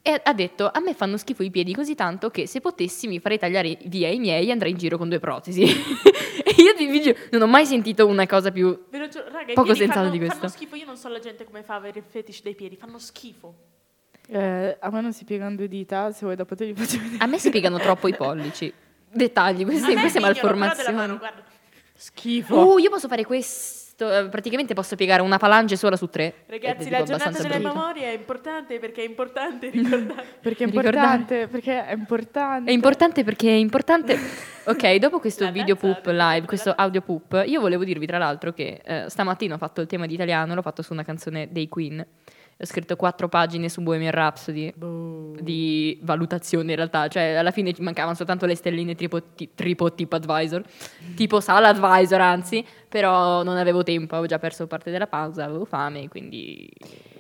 E 0.06 0.20
ha 0.22 0.34
detto, 0.34 0.70
a 0.70 0.82
me 0.82 0.94
fanno 0.94 1.16
schifo 1.16 1.44
i 1.44 1.50
piedi 1.50 1.74
così 1.74 1.96
tanto 1.96 2.30
che 2.30 2.46
se 2.46 2.60
potessi 2.60 3.08
mi 3.08 3.22
farei 3.22 3.40
tagliare 3.40 3.78
via 3.86 4.10
i 4.10 4.20
miei 4.20 4.50
e 4.50 4.52
andrei 4.52 4.72
in 4.72 4.78
giro 4.78 4.98
con 4.98 5.08
due 5.08 5.20
protesi. 5.20 5.64
e 6.44 6.62
io 6.62 6.76
ti 6.76 6.88
dico, 6.88 7.18
non 7.32 7.44
ho 7.44 7.48
mai 7.48 7.66
sentito 7.66 8.06
una 8.06 8.28
cosa 8.28 8.52
più... 8.52 8.84
Ve 8.90 8.98
lo 8.98 9.08
giuro, 9.08 9.30
raga, 9.30 9.54
Poco 9.54 9.74
fanno, 9.74 10.10
di 10.10 10.18
questo. 10.18 10.36
fanno 10.36 10.50
schifo. 10.50 10.76
Io 10.76 10.86
non 10.86 10.98
so 10.98 11.08
la 11.08 11.20
gente 11.20 11.46
come 11.46 11.64
fa 11.64 11.76
a 11.76 11.78
avere 11.78 12.00
il 12.00 12.06
fetish 12.06 12.42
dei 12.42 12.54
piedi. 12.54 12.76
Fanno 12.76 13.00
schifo. 13.00 13.56
Eh, 14.28 14.78
a 14.78 14.90
me 14.92 15.00
non 15.00 15.14
si 15.14 15.24
piegano 15.24 15.56
due 15.56 15.70
dita, 15.70 16.12
se 16.12 16.26
vuoi 16.26 16.36
dopo 16.36 16.54
te 16.54 16.66
li 16.66 16.74
faccio 16.74 16.98
vedere. 16.98 17.24
A 17.24 17.26
me 17.26 17.40
si 17.40 17.50
piegano 17.50 17.80
troppo 17.80 18.10
i 18.10 18.14
pollici. 18.14 18.74
Dettagli, 19.10 19.64
queste, 19.64 19.94
queste 19.94 20.20
malformazioni. 20.20 20.94
mano, 20.94 21.18
guarda. 21.18 21.44
Schifo. 21.96 22.74
Uh, 22.74 22.78
io 22.78 22.90
posso 22.90 23.08
fare 23.08 23.24
questo. 23.24 23.83
Eh, 24.12 24.30
Praticamente 24.30 24.74
posso 24.74 24.96
piegare 24.96 25.22
una 25.22 25.38
falange 25.38 25.76
sola 25.76 25.96
su 25.96 26.08
tre. 26.08 26.34
Ragazzi, 26.48 26.88
è 26.88 26.92
la 26.92 27.04
giornata 27.04 27.30
delle 27.42 27.60
brutto. 27.60 27.74
memorie 27.76 28.12
è 28.12 28.16
importante 28.16 28.80
perché 28.80 29.02
è 29.02 29.06
importante 29.06 29.70
ricordare. 29.70 30.26
Perché 30.44 30.64
è 30.64 30.68
Ricordare. 30.68 30.96
importante, 30.98 31.48
perché 31.48 31.86
è 31.86 31.94
importante. 31.94 32.70
È 32.70 32.74
importante 32.74 33.24
perché 33.24 33.48
è 33.50 33.54
importante. 33.58 34.20
Ok, 34.66 34.96
dopo 34.96 35.20
questo 35.20 35.44
La 35.46 35.52
video 35.52 35.76
poop 35.76 36.06
live, 36.08 36.46
questo 36.46 36.72
audio 36.76 37.02
poop, 37.02 37.44
io 37.46 37.60
volevo 37.62 37.84
dirvi 37.84 38.06
tra 38.06 38.18
l'altro 38.18 38.52
che 38.54 38.82
eh, 38.84 39.06
stamattina 39.10 39.56
ho 39.56 39.58
fatto 39.58 39.82
il 39.82 39.88
tema 39.88 40.06
di 40.06 40.14
italiano, 40.14 40.54
l'ho 40.56 40.62
fatto 40.62 40.82
su 40.82 40.94
una 40.94 41.04
canzone 41.04 41.48
dei 41.52 41.68
Queen. 41.70 42.06
Ho 42.56 42.66
scritto 42.66 42.96
quattro 42.96 43.28
pagine 43.30 43.68
su 43.68 43.82
Bohemian 43.82 44.12
Rhapsody 44.12 44.72
di 45.42 46.00
valutazione 46.04 46.70
in 46.70 46.76
realtà, 46.78 47.08
cioè 47.08 47.34
alla 47.34 47.52
fine 47.52 47.74
ci 47.74 47.82
mancavano 47.82 48.16
soltanto 48.16 48.46
le 48.46 48.56
stelline 48.56 48.94
tipo, 48.96 49.22
ti- 49.34 49.50
tipo 49.56 49.94
tip 49.94 50.14
advisor, 50.14 50.64
tipo 51.16 51.40
sala 51.42 51.70
advisor 51.70 52.22
anzi, 52.22 52.64
però 52.94 53.42
non 53.42 53.58
avevo 53.58 53.82
tempo, 53.82 54.14
avevo 54.14 54.28
già 54.28 54.38
perso 54.38 54.68
parte 54.68 54.92
della 54.92 55.08
pausa, 55.08 55.46
avevo 55.46 55.66
fame, 55.66 56.08
quindi 56.10 56.70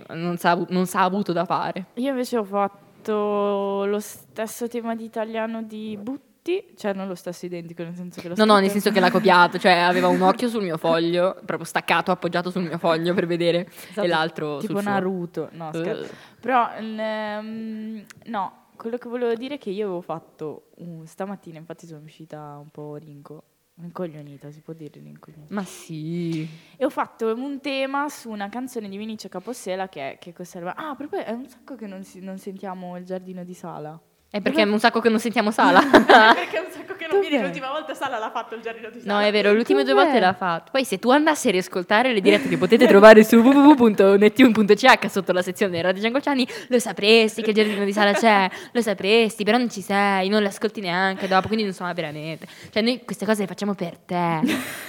non 0.09 0.37
sa, 0.37 0.63
non 0.69 0.85
sa 0.85 1.01
avuto 1.01 1.33
da 1.33 1.45
fare. 1.45 1.87
Io 1.95 2.11
invece 2.11 2.37
ho 2.37 2.43
fatto 2.43 3.83
lo 3.83 3.99
stesso 3.99 4.67
tema 4.67 4.95
di 4.95 5.03
italiano 5.03 5.63
di 5.63 5.97
Butti, 5.99 6.73
cioè 6.77 6.93
non 6.93 7.07
lo 7.07 7.15
stesso 7.15 7.47
identico, 7.47 7.81
nel 7.81 7.95
senso 7.95 8.21
che 8.21 8.27
lo 8.29 8.35
No, 8.37 8.45
no, 8.45 8.59
nel 8.59 8.69
senso 8.69 8.91
che 8.91 8.99
l'ha 8.99 9.09
copiato, 9.09 9.57
cioè 9.57 9.71
aveva 9.81 10.09
un 10.09 10.21
occhio 10.21 10.47
sul 10.47 10.61
mio 10.61 10.77
foglio, 10.77 11.41
proprio 11.43 11.65
staccato, 11.65 12.11
appoggiato 12.11 12.51
sul 12.51 12.61
mio 12.61 12.77
foglio 12.77 13.15
per 13.15 13.25
vedere, 13.25 13.67
e 13.95 14.05
l'altro 14.07 14.59
tipo 14.59 14.73
sul 14.73 14.81
suo. 14.83 14.91
Naruto. 14.91 15.49
No, 15.53 15.71
scherzo. 15.73 16.03
Eh. 16.03 16.15
Però 16.39 16.69
ehm, 16.77 18.05
no, 18.25 18.65
quello 18.75 18.97
che 18.97 19.09
volevo 19.09 19.33
dire 19.33 19.55
è 19.55 19.57
che 19.57 19.71
io 19.71 19.85
avevo 19.85 20.01
fatto 20.01 20.67
un- 20.75 21.07
stamattina, 21.07 21.57
infatti 21.57 21.87
sono 21.87 22.03
uscita 22.03 22.59
un 22.61 22.69
po' 22.69 22.95
rinco, 22.97 23.45
rincoglionita, 23.75 24.51
si 24.51 24.61
può 24.61 24.73
dire 24.73 24.99
rincoglionita. 24.99 25.53
Ma 25.53 25.63
sì. 25.63 26.47
E 26.77 26.85
ho 26.85 26.89
fatto 26.89 27.33
un 27.33 27.59
tema 27.59 28.07
su 28.09 28.29
una 28.29 28.49
canzone 28.49 28.89
di 28.89 28.97
Vinicio 28.97 29.29
Capossela 29.29 29.89
che 29.89 30.13
è 30.13 30.17
che 30.19 30.33
conserva. 30.33 30.75
Ah, 30.75 30.95
proprio 30.95 31.23
è 31.23 31.31
un 31.31 31.47
sacco 31.47 31.75
che 31.75 31.87
non, 31.87 32.03
si- 32.03 32.19
non 32.19 32.37
sentiamo 32.37 32.97
il 32.97 33.05
giardino 33.05 33.43
di 33.43 33.53
Sala. 33.53 33.99
È 34.33 34.41
perché 34.41 34.63
è 34.63 34.65
un 34.65 34.79
sacco 34.79 34.99
che 34.99 35.09
non 35.09 35.19
sentiamo 35.19 35.51
Sala. 35.51 35.79
perché 35.85 36.57
un 36.57 36.65
sacco 36.73 36.95
che 36.95 37.05
non 37.05 37.19
vieni 37.19 37.39
l'ultima 37.39 37.69
volta 37.69 37.93
Sala 37.93 38.17
l'ha 38.17 38.31
fatto 38.31 38.55
il 38.55 38.61
giardino 38.61 38.89
di 38.89 38.97
No, 39.03 39.13
Sala. 39.13 39.25
è 39.27 39.31
vero, 39.31 39.51
le 39.51 39.59
ultime 39.59 39.83
due 39.83 39.93
volte 39.93 40.19
l'ha 40.19 40.33
fatto. 40.33 40.71
Poi 40.71 40.83
se 40.85 40.97
tu 40.97 41.11
andassi 41.11 41.49
a 41.49 41.51
riascoltare 41.51 42.11
le 42.11 42.19
dirette 42.19 42.49
che 42.49 42.57
potete 42.57 42.87
trovare 42.87 43.23
su 43.23 43.35
www.nettune.ch 43.35 45.07
sotto 45.07 45.33
la 45.33 45.43
sezione 45.43 45.79
Radio 45.83 46.01
Giangolciani, 46.01 46.47
lo 46.69 46.79
sapresti 46.79 47.43
che 47.43 47.51
il 47.51 47.55
giardino 47.55 47.85
di 47.85 47.93
sala 47.93 48.13
c'è, 48.13 48.49
lo 48.71 48.81
sapresti, 48.81 49.43
però 49.43 49.59
non 49.59 49.69
ci 49.69 49.81
sei, 49.81 50.29
non 50.29 50.41
le 50.41 50.47
ascolti 50.47 50.81
neanche 50.81 51.27
dopo, 51.27 51.45
quindi 51.45 51.65
non 51.65 51.73
so 51.73 51.87
veramente. 51.93 52.47
Cioè 52.71 52.81
noi 52.81 53.01
queste 53.05 53.27
cose 53.27 53.41
le 53.41 53.47
facciamo 53.47 53.75
per 53.75 53.99
te. 53.99 54.39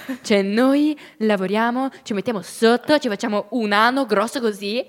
Cioè 0.23 0.41
noi 0.41 0.97
lavoriamo, 1.17 1.89
ci 2.01 2.13
mettiamo 2.13 2.41
sotto, 2.41 2.97
ci 2.97 3.09
facciamo 3.09 3.45
un 3.49 3.73
ano 3.73 4.07
grosso 4.07 4.39
così 4.39 4.83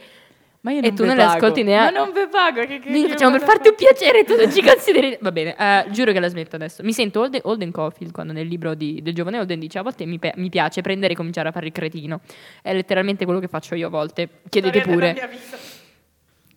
Ma 0.67 0.73
io 0.73 0.83
E 0.83 0.93
tu 0.95 1.05
non 1.05 1.15
le 1.15 1.23
ascolti 1.23 1.63
neanche. 1.63 1.93
Ma 1.97 2.05
non 2.05 2.13
ve 2.13 2.27
pago. 2.27 2.61
Che, 2.67 2.81
che, 2.81 2.91
Noi 2.91 3.09
facciamo 3.09 3.31
per 3.39 3.47
farti 3.47 3.69
un 3.69 3.77
piacere, 3.77 4.25
tu 4.25 4.35
non 4.35 4.51
ci 4.51 4.61
consideri. 4.67 5.17
Va 5.21 5.31
bene, 5.31 5.55
eh, 5.57 5.87
giuro 5.93 6.11
che 6.11 6.19
la 6.19 6.27
smetto 6.27 6.57
adesso. 6.57 6.83
Mi 6.83 6.93
sento 6.93 7.21
Holden, 7.21 7.43
Holden 7.45 7.71
Caulfield 7.71 8.13
quando 8.13 8.33
nel 8.33 8.49
libro 8.49 8.75
di- 8.75 9.01
del 9.01 9.15
giovane 9.15 9.39
Holden 9.39 9.61
dice: 9.61 9.79
A 9.79 9.83
volte 9.83 10.05
mi, 10.07 10.19
pe- 10.19 10.33
mi 10.35 10.49
piace 10.49 10.81
prendere 10.81 11.13
e 11.13 11.17
cominciare 11.17 11.51
a 11.51 11.53
fare 11.53 11.67
il 11.67 11.73
cretino. 11.73 12.21
È 12.61 12.75
letteralmente 12.75 13.25
quello 13.25 13.39
che 13.39 13.47
faccio 13.47 13.77
io 13.77 13.87
a 13.87 13.91
volte. 13.91 14.29
Chiedete 14.49 14.81
Storia 14.81 15.13
pure. 15.15 15.31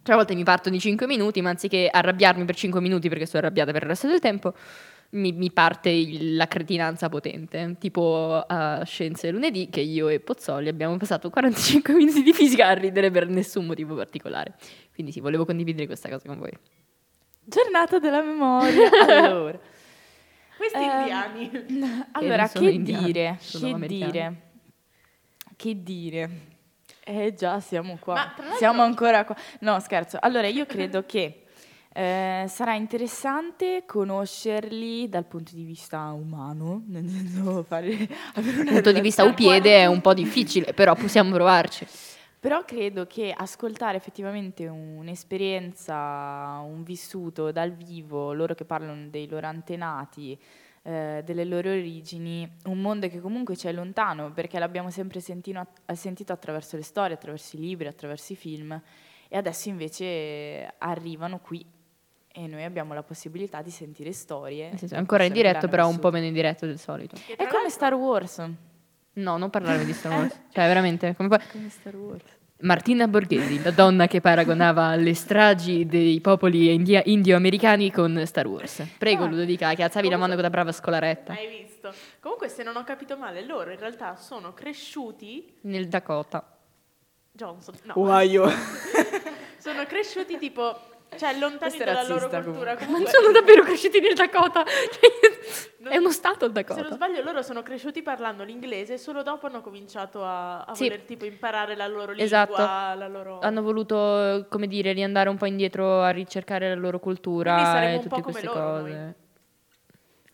Cioè, 0.01 0.15
a 0.15 0.17
volte 0.17 0.33
mi 0.33 0.43
parto 0.43 0.71
di 0.71 0.79
5 0.79 1.05
minuti, 1.05 1.39
ma 1.41 1.51
anziché 1.51 1.87
arrabbiarmi 1.91 2.43
per 2.45 2.55
5 2.55 2.81
minuti 2.81 3.09
perché 3.09 3.27
sto 3.27 3.37
arrabbiata 3.37 3.71
per 3.71 3.83
il 3.83 3.89
resto 3.89 4.07
del 4.07 4.19
tempo, 4.19 4.55
mi, 5.11 5.31
mi 5.31 5.51
parte 5.51 5.89
il- 5.89 6.35
la 6.35 6.47
cretinanza 6.47 7.09
potente. 7.09 7.75
Tipo 7.79 8.43
a 8.47 8.83
Scienze 8.85 9.31
lunedì, 9.31 9.69
che 9.69 9.81
io 9.81 10.07
e 10.09 10.19
Pozzoli 10.19 10.67
abbiamo 10.69 10.95
passato 10.97 11.29
45 11.29 11.93
minuti 11.95 12.21
di 12.23 12.33
fisica 12.33 12.67
a 12.67 12.73
ridere 12.73 13.09
per 13.11 13.27
nessun 13.27 13.65
motivo 13.65 13.95
particolare. 13.95 14.55
Quindi 14.93 15.11
sì, 15.11 15.19
volevo 15.19 15.45
condividere 15.45 15.85
questa 15.87 16.09
cosa 16.09 16.27
con 16.27 16.37
voi. 16.39 16.51
Giornata 17.43 17.97
della 17.99 18.21
memoria. 18.21 18.89
allora. 19.25 19.59
Questi 20.57 20.77
Ehm, 20.77 20.99
indiani. 20.99 22.05
Allora, 22.11 22.47
sono 22.47 22.65
che 22.65 22.71
indiani, 22.71 23.05
dire? 23.05 23.37
Che 23.39 23.57
americani. 23.69 24.11
dire? 24.11 24.41
Che 25.55 25.83
dire? 25.83 26.29
Eh 27.03 27.33
già, 27.33 27.59
siamo 27.59 27.97
qua. 27.99 28.33
Siamo 28.57 28.81
ancora 28.83 29.25
qua. 29.25 29.35
No, 29.61 29.79
scherzo. 29.79 30.17
Allora, 30.21 30.47
io 30.47 30.65
credo 30.65 31.05
che 31.05 31.45
eh, 31.99 32.45
sarà 32.47 32.75
interessante 32.75 33.83
conoscerli 33.85 35.09
dal 35.09 35.25
punto 35.25 35.53
di 35.53 35.65
vista 35.65 36.13
umano, 36.13 36.83
nel 36.87 37.05
senso 37.09 37.61
fare 37.63 38.07
Dal 38.33 38.43
punto 38.71 38.93
di 38.93 39.01
vista 39.01 39.25
upiede 39.25 39.79
è 39.79 39.85
un 39.85 39.99
po' 39.99 40.13
difficile, 40.13 40.73
però 40.73 40.95
possiamo 40.95 41.33
provarci. 41.33 41.85
Però 42.39 42.63
credo 42.63 43.05
che 43.05 43.33
ascoltare 43.35 43.97
effettivamente 43.97 44.65
un'esperienza, 44.65 46.61
un 46.63 46.83
vissuto 46.83 47.51
dal 47.51 47.73
vivo, 47.73 48.31
loro 48.31 48.55
che 48.55 48.63
parlano 48.63 49.09
dei 49.09 49.27
loro 49.27 49.47
antenati, 49.47 50.39
eh, 50.83 51.21
delle 51.25 51.43
loro 51.43 51.69
origini, 51.69 52.49
un 52.67 52.79
mondo 52.79 53.09
che 53.09 53.19
comunque 53.19 53.57
ci 53.57 53.67
è 53.67 53.73
lontano 53.73 54.31
perché 54.31 54.57
l'abbiamo 54.57 54.89
sempre 54.89 55.19
sentino- 55.19 55.67
sentito 55.93 56.31
attraverso 56.31 56.77
le 56.77 56.83
storie, 56.83 57.15
attraverso 57.15 57.57
i 57.57 57.59
libri, 57.59 57.87
attraverso 57.87 58.31
i 58.31 58.37
film 58.37 58.81
e 59.27 59.37
adesso 59.37 59.67
invece 59.67 60.75
arrivano 60.77 61.39
qui 61.39 61.77
e 62.39 62.47
noi 62.47 62.63
abbiamo 62.63 62.93
la 62.93 63.03
possibilità 63.03 63.61
di 63.61 63.69
sentire 63.69 64.13
storie. 64.13 64.71
Senso, 64.77 64.95
ancora 64.95 65.23
in 65.25 65.33
diretto, 65.33 65.67
però 65.67 65.87
un 65.89 65.99
po' 65.99 66.09
meno 66.09 66.25
in 66.25 66.33
diretto 66.33 66.65
del 66.65 66.79
solito. 66.79 67.15
È 67.15 67.35
come 67.35 67.47
l'altro- 67.51 67.69
Star 67.69 67.93
Wars. 67.93 68.41
No, 69.13 69.37
non 69.37 69.49
parlarmi 69.49 69.83
di 69.83 69.91
Star 69.93 70.13
Wars. 70.17 70.33
Cioè, 70.53 70.65
veramente. 70.67 71.15
Come 71.15 71.27
poi... 71.27 71.39
Come 71.51 71.69
Star 71.69 71.95
Wars. 71.95 72.23
Martina 72.61 73.07
Borghesi, 73.07 73.61
la 73.61 73.71
donna 73.71 74.07
che 74.07 74.21
paragonava 74.21 74.95
le 74.95 75.13
stragi 75.13 75.85
dei 75.85 76.19
popoli 76.21 76.73
india- 76.73 77.01
indio-americani 77.05 77.91
con 77.91 78.21
Star 78.25 78.47
Wars. 78.47 78.83
Prego, 78.97 79.23
Ah. 79.23 79.27
Ludovica, 79.27 79.73
che 79.73 79.83
alzavi 79.83 80.09
la 80.09 80.17
mano 80.17 80.33
con 80.33 80.41
la 80.43 80.49
brava 80.49 80.71
scolaretta. 80.71 81.33
Hai 81.33 81.47
visto? 81.63 81.93
Comunque, 82.19 82.47
se 82.49 82.63
non 82.63 82.75
ho 82.77 82.83
capito 82.85 83.17
male, 83.17 83.45
loro 83.45 83.71
in 83.71 83.79
realtà 83.79 84.15
sono 84.15 84.53
cresciuti. 84.53 85.55
Nel 85.61 85.87
Dakota. 85.89 86.57
Johnson, 87.31 87.75
no. 87.83 87.93
Ohio. 87.97 88.49
Sono 89.57 89.85
cresciuti 89.85 90.37
tipo. 90.37 90.77
Cioè, 91.19 91.37
lontani 91.37 91.77
dalla 91.77 92.03
loro 92.07 92.29
cultura. 92.29 92.73
Non 92.75 92.83
Comunque, 92.85 93.11
sono 93.11 93.31
davvero 93.31 93.63
cresciuti 93.63 93.99
nel 93.99 94.13
Dakota. 94.15 94.63
Non- 95.81 95.93
È 95.93 95.97
uno 95.97 96.11
stato 96.11 96.43
il 96.45 96.51
Se 96.53 96.63
non 96.65 96.75
Dakota. 96.77 96.93
sbaglio, 96.95 97.21
loro 97.23 97.41
sono 97.41 97.63
cresciuti 97.63 98.01
parlando 98.01 98.43
l'inglese 98.43 98.93
e 98.95 98.97
solo 98.97 99.23
dopo 99.23 99.47
hanno 99.47 99.61
cominciato 99.61 100.23
a, 100.25 100.63
a 100.63 100.75
Sì. 100.75 100.83
voler 100.83 101.01
tipo 101.03 101.23
imparare 101.25 101.75
la 101.77 101.87
loro 101.87 102.07
lingua, 102.07 102.23
Esatto. 102.23 102.53
la 102.61 103.07
loro... 103.07 103.39
Hanno 103.39 103.61
voluto, 103.61 104.45
come 104.49 104.67
dire, 104.67 104.91
riandare 104.91 105.29
un 105.29 105.37
po' 105.37 105.45
indietro 105.45 106.01
a 106.01 106.09
ricercare 106.09 106.67
la 106.67 106.75
loro 106.75 106.99
cultura 106.99 107.91
e 107.93 107.99
tutte 108.01 108.21
queste 108.21 108.45
loro, 108.45 108.59
cose. 108.59 108.89
noi. 108.91 109.13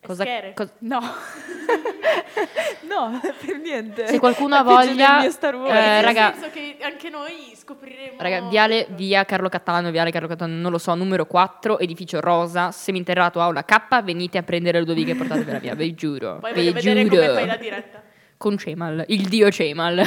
Cosa, 0.05 0.25
cos- 0.53 0.71
No. 0.79 0.99
no, 2.87 3.19
per 3.45 3.57
niente. 3.57 4.07
se 4.07 4.19
qualcuno 4.19 4.55
ha 4.55 4.63
voglia, 4.63 5.19
mio 5.21 5.31
Star 5.31 5.55
Wars. 5.55 5.71
eh, 5.71 5.79
Nel 5.79 6.03
raga, 6.03 6.33
senso 6.33 6.49
che 6.51 6.77
anche 6.81 7.09
noi 7.09 7.53
scopriremo... 7.55 8.15
raga, 8.19 8.47
viale 8.47 8.87
via 8.91 9.25
Carlo 9.25 9.49
Cattaneo, 9.49 9.91
viale 9.91 10.11
Carlo 10.11 10.27
Cattaneo, 10.27 10.57
non 10.59 10.71
lo 10.71 10.77
so, 10.77 10.93
numero 10.95 11.25
4, 11.25 11.79
edificio 11.79 12.19
rosa, 12.19 12.71
seminterrato 12.71 13.41
Aula 13.41 13.63
K, 13.65 14.01
venite 14.03 14.37
a 14.37 14.43
prendere 14.43 14.79
Ludovica 14.79 15.11
e 15.11 15.15
portatevela 15.15 15.59
via, 15.59 15.73
vi 15.75 15.93
giuro. 15.93 16.37
Poi 16.39 16.53
vi 16.53 16.59
voglio 16.71 16.73
vedere 16.73 17.07
come 17.07 17.21
giuro. 17.21 17.33
fai 17.33 17.45
la 17.47 17.57
diretta. 17.57 18.01
Con 18.37 18.57
Cemal, 18.57 19.05
il 19.07 19.27
dio 19.27 19.49
Cemal. 19.51 20.03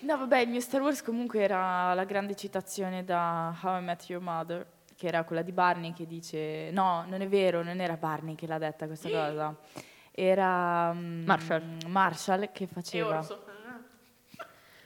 No, 0.00 0.18
vabbè, 0.18 0.38
il 0.40 0.48
mio 0.48 0.60
Star 0.60 0.82
Wars 0.82 1.02
comunque 1.02 1.40
era 1.40 1.92
la 1.94 2.04
grande 2.04 2.36
citazione 2.36 3.04
da 3.04 3.56
How 3.60 3.80
I 3.80 3.82
Met 3.82 4.08
Your 4.08 4.22
Mother, 4.22 4.64
che 4.96 5.06
era 5.06 5.24
quella 5.24 5.42
di 5.42 5.52
Barney 5.52 5.92
che 5.92 6.06
dice... 6.06 6.70
No, 6.72 7.04
non 7.06 7.20
è 7.20 7.28
vero, 7.28 7.62
non 7.62 7.80
era 7.80 7.96
Barney 7.96 8.34
che 8.34 8.46
l'ha 8.46 8.58
detta 8.58 8.86
questa 8.86 9.08
cosa. 9.10 9.54
Era... 10.10 10.92
mm, 10.92 11.24
Marshall. 11.24 11.78
Marshall 11.86 12.50
che 12.52 12.66
faceva. 12.66 13.24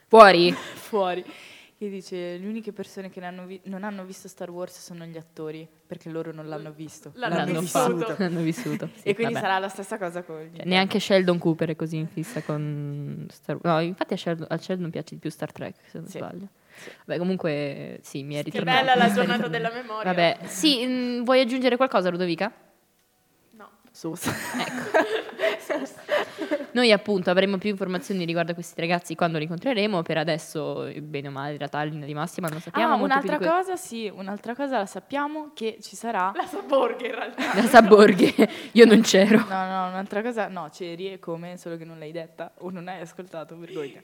Fuori. 0.08 0.52
fuori. 0.52 1.24
Che 1.80 1.88
dice, 1.88 2.36
le 2.36 2.46
uniche 2.46 2.74
persone 2.74 3.08
che 3.08 3.22
vi- 3.46 3.58
non 3.64 3.84
hanno 3.84 4.04
visto 4.04 4.28
Star 4.28 4.50
Wars 4.50 4.78
sono 4.78 5.06
gli 5.06 5.16
attori, 5.16 5.66
perché 5.86 6.10
loro 6.10 6.30
non 6.30 6.46
l'hanno 6.46 6.72
visto. 6.72 7.12
L'hanno 7.14 7.36
L'hanno 7.36 7.60
vissuto. 7.60 8.14
L'hanno 8.18 8.40
vissuto. 8.42 8.90
Sì, 8.96 9.00
E 9.08 9.14
quindi 9.14 9.32
vabbè. 9.32 9.46
sarà 9.46 9.58
la 9.58 9.68
stessa 9.70 9.96
cosa 9.96 10.22
con 10.22 10.50
Cioè, 10.54 10.66
neanche 10.66 11.00
Sheldon 11.00 11.38
Cooper 11.38 11.70
è 11.70 11.76
così 11.76 11.96
in 11.96 12.06
fissa 12.06 12.42
con 12.42 13.26
Star 13.30 13.56
Wars. 13.62 13.64
No, 13.64 13.80
infatti 13.80 14.12
a 14.12 14.16
Sheldon, 14.18 14.46
a 14.50 14.58
Sheldon 14.58 14.90
piace 14.90 15.14
di 15.14 15.20
più 15.22 15.30
Star 15.30 15.52
Trek, 15.52 15.76
se 15.86 15.98
non 16.00 16.06
Sì. 16.06 16.18
sbaglio. 16.18 16.48
Vabbè, 17.06 17.18
comunque 17.18 17.98
sì, 18.02 18.24
mi 18.24 18.34
è 18.34 18.42
Che 18.44 18.50
ritornato. 18.50 18.84
bella 18.84 18.94
la 18.96 19.08
giornata 19.14 19.48
della 19.48 19.72
memoria. 19.72 20.12
Vabbè, 20.12 20.38
sì, 20.48 20.84
mm, 20.86 21.22
vuoi 21.24 21.40
aggiungere 21.40 21.76
qualcosa, 21.78 22.10
Ludovica? 22.10 22.52
No. 23.92 24.14
Noi 26.72 26.92
appunto 26.92 27.30
avremo 27.30 27.58
più 27.58 27.70
informazioni 27.70 28.24
riguardo 28.24 28.52
a 28.52 28.54
questi 28.54 28.80
ragazzi 28.80 29.14
quando 29.16 29.38
li 29.38 29.44
incontreremo. 29.44 30.02
Per 30.02 30.16
adesso, 30.18 30.88
bene 31.02 31.28
o 31.28 31.30
male, 31.32 31.52
in 31.52 31.58
realtà 31.58 31.82
in 31.82 31.90
linea 31.90 32.06
di 32.06 32.14
massima 32.14 32.48
non 32.48 32.60
sappiamo 32.60 32.94
Ah, 32.94 32.96
molto 32.96 33.18
più 33.18 33.28
un'altra 33.28 33.50
que- 33.50 33.56
cosa, 33.58 33.76
sì, 33.76 34.10
un'altra 34.14 34.54
cosa 34.54 34.78
la 34.78 34.86
sappiamo 34.86 35.50
che 35.54 35.78
ci 35.80 35.96
sarà. 35.96 36.32
La 36.34 36.46
Saborghe 36.46 37.06
in 37.06 37.14
realtà. 37.14 37.54
La 37.54 37.62
Saborghe, 37.62 38.34
io 38.72 38.84
non 38.86 39.00
c'ero. 39.02 39.38
No, 39.38 39.44
no, 39.66 39.88
un'altra 39.88 40.22
cosa, 40.22 40.46
no, 40.48 40.68
c'eri 40.70 41.12
e 41.12 41.18
come, 41.18 41.56
solo 41.56 41.76
che 41.76 41.84
non 41.84 41.98
l'hai 41.98 42.12
detta 42.12 42.52
o 42.58 42.70
non 42.70 42.86
hai 42.88 43.00
ascoltato, 43.00 43.58
vergogna. 43.58 44.00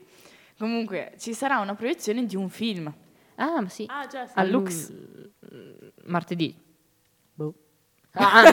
Comunque, 0.59 1.13
ci 1.19 1.33
sarà 1.35 1.59
una 1.61 1.75
proiezione 1.75 2.27
di 2.27 2.35
un 2.35 2.49
film. 2.49 2.93
Ah, 3.37 3.61
ma 3.61 3.69
sì. 3.69 3.85
Ah, 3.89 4.07
già, 4.07 4.27
sì. 4.27 4.33
Al 4.37 4.49
Lux. 4.51 4.93
Martedì. 6.07 6.55
Boh. 7.35 7.55
Ah, 8.19 8.51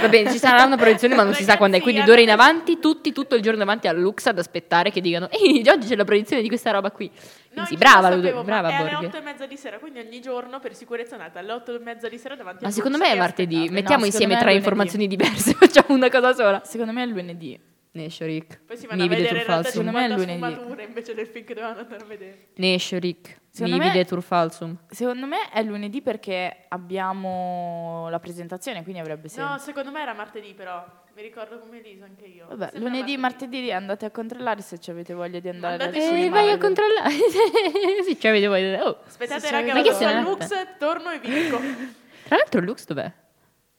va 0.00 0.08
bene, 0.08 0.30
ci 0.32 0.38
sarà 0.38 0.64
una 0.64 0.76
proiezione, 0.76 1.14
ma 1.14 1.22
non 1.22 1.32
si 1.34 1.44
sa 1.44 1.56
quando 1.56 1.76
è. 1.76 1.80
Quindi 1.80 2.00
Ragazzi, 2.00 2.18
d'ora 2.18 2.32
in 2.32 2.38
avanti, 2.40 2.78
tutti 2.80 3.12
tutto 3.12 3.34
il 3.36 3.42
giorno 3.42 3.58
davanti 3.58 3.86
al 3.88 3.98
Lux 3.98 4.26
ad 4.26 4.38
aspettare 4.38 4.90
che 4.90 5.00
dicano: 5.00 5.28
Ehi, 5.30 5.62
oggi 5.68 5.86
c'è 5.86 5.96
la 5.96 6.04
proiezione 6.04 6.42
di 6.42 6.48
questa 6.48 6.70
roba 6.72 6.90
qui. 6.90 7.10
No, 7.52 7.66
brava, 7.78 8.10
lo 8.10 8.16
sapevo, 8.16 8.42
brava 8.42 8.68
ma 8.68 8.74
è 8.76 8.94
alle 8.94 9.06
otto 9.06 9.16
e 9.16 9.20
mezza 9.20 9.46
di 9.46 9.56
sera, 9.56 9.78
quindi 9.78 10.00
ogni 10.00 10.20
giorno 10.20 10.60
per 10.60 10.74
sicurezza 10.74 11.16
è 11.16 11.18
andata 11.18 11.38
alle 11.38 11.52
otto 11.52 11.74
e 11.74 11.78
mezza 11.78 12.08
di 12.08 12.18
sera 12.18 12.34
davanti 12.34 12.62
Ma 12.62 12.68
al 12.68 12.74
secondo 12.74 12.98
Lux 12.98 13.06
me 13.06 13.12
è 13.14 13.18
martedì. 13.18 13.54
aspettate. 13.54 13.74
Mettiamo 13.80 14.00
No, 14.00 14.06
insieme 14.06 14.32
secondo 14.34 14.44
me 14.44 14.50
tre 14.50 14.58
informazioni 14.58 15.06
diverse, 15.06 15.52
facciamo 15.58 15.94
una 15.94 16.10
cosa 16.10 16.34
sola. 16.34 16.62
Secondo 16.64 16.92
me 16.92 17.02
è 17.02 17.06
lunedì. 17.06 17.58
Neshorik. 17.92 18.60
Poi 18.66 18.76
si 18.76 18.86
vanno 18.86 19.04
a 19.04 19.08
vedere 19.08 19.28
in 19.38 19.44
realtà. 19.44 19.70
Secondo 19.70 19.90
me 19.92 20.04
è 20.04 20.08
50 20.18 20.48
lunedì. 20.48 20.82
invece 20.82 21.14
del 21.14 21.26
film 21.26 21.44
che 21.46 21.54
dovevano 21.54 21.80
andare 21.80 22.02
a 22.02 22.06
vedere. 22.06 22.46
Neshorik. 22.56 23.40
Secondo 23.56 23.76
Nivide 23.78 23.98
me- 24.00 24.04
turfalsum. 24.04 24.76
Secondo 24.88 25.24
me 25.26 25.48
è 25.50 25.62
lunedì 25.62 26.02
perché 26.02 26.66
abbiamo 26.68 28.06
la 28.10 28.18
presentazione, 28.20 28.82
quindi 28.82 29.00
avrebbe 29.00 29.28
senso. 29.28 29.50
No, 29.50 29.56
secondo 29.58 29.90
me 29.90 30.02
era 30.02 30.12
martedì 30.12 30.52
però. 30.52 30.84
Mi 31.14 31.22
ricordo 31.22 31.58
come 31.58 31.78
Elisa 31.78 32.04
anche 32.04 32.26
io. 32.26 32.46
Vabbè, 32.48 32.70
Sembra 32.72 32.90
lunedì, 32.90 33.16
martedì 33.16 33.72
andate 33.72 34.04
a 34.04 34.10
controllare 34.10 34.60
se 34.60 34.78
ci 34.78 34.90
avete 34.90 35.14
voglia 35.14 35.38
di 35.40 35.48
andare 35.48 35.82
Andate 35.82 36.02
su 36.02 36.12
Eh, 36.12 36.28
vai 36.28 36.50
a 36.50 36.58
controllare. 36.58 37.08
sì, 38.04 38.20
cioè, 38.20 38.30
avete 38.30 38.46
voglia 38.46 38.76
di- 38.76 38.82
oh. 38.82 38.98
Aspettate 39.06 39.40
Se 39.40 39.50
raga, 39.50 39.72
vado 39.72 39.88
al 39.88 39.94
serata? 39.94 40.20
Lux, 40.20 40.76
torno 40.78 41.10
e 41.12 41.18
vi 41.18 41.30
dico. 41.30 41.56
Tra 42.28 42.36
l'altro, 42.36 42.60
il 42.60 42.66
Lux 42.66 42.84
dov'è? 42.84 43.10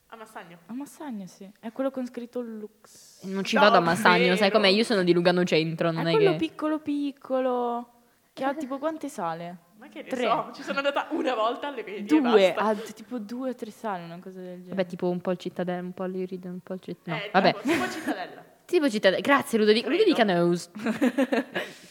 A 0.08 0.16
Massagno. 0.16 0.58
A 0.66 0.72
Massagno, 0.72 1.26
sì. 1.28 1.48
È 1.60 1.70
quello 1.70 1.92
con 1.92 2.04
scritto 2.06 2.40
Lux. 2.40 3.22
Non 3.26 3.44
ci 3.44 3.54
No, 3.54 3.60
vado 3.60 3.76
a 3.76 3.80
Massagno, 3.80 4.34
sai 4.34 4.50
com'è? 4.50 4.66
Io 4.66 4.82
sono 4.82 5.04
di 5.04 5.12
Lugano 5.12 5.44
Centro, 5.44 5.92
non 5.92 6.08
è 6.08 6.10
è, 6.10 6.14
quello 6.14 6.30
che... 6.32 6.36
piccolo 6.38 6.80
piccolo. 6.80 7.92
Che 8.32 8.44
ha 8.44 8.54
tipo 8.54 8.78
quante 8.78 9.08
sale? 9.08 9.56
Ma 9.88 9.94
che 9.94 10.02
ne 10.02 10.08
Tre. 10.08 10.22
so, 10.22 10.50
ci 10.54 10.62
sono 10.62 10.78
andata 10.78 11.06
una 11.10 11.34
volta 11.34 11.68
alle 11.68 11.82
medie 11.82 12.04
Due, 12.04 12.54
d- 12.54 12.92
tipo 12.92 13.18
due 13.18 13.50
o 13.50 13.54
tre 13.54 13.70
sale, 13.70 14.04
una 14.04 14.18
cosa 14.20 14.38
del 14.40 14.58
genere. 14.58 14.68
Vabbè, 14.76 14.86
tipo 14.86 15.08
un 15.08 15.20
po' 15.20 15.30
il 15.30 15.38
Cittadella, 15.38 15.80
un 15.80 15.92
po' 15.92 16.04
l'Iride, 16.04 16.48
un 16.48 16.60
po' 16.60 16.74
il 16.74 16.80
Cittadella. 16.80 17.16
No, 17.16 17.26
Eh, 17.26 17.30
vabbè. 17.32 17.54
tipo, 17.54 17.68
tipo 17.72 17.88
Cittadella. 17.90 18.44
Tipo 18.68 18.90
Cittadella. 18.90 19.22
Grazie 19.22 19.58
Ludovica. 19.58 19.86
Credo. 19.88 20.02
Ludovica 20.02 20.24
knows. 20.24 20.70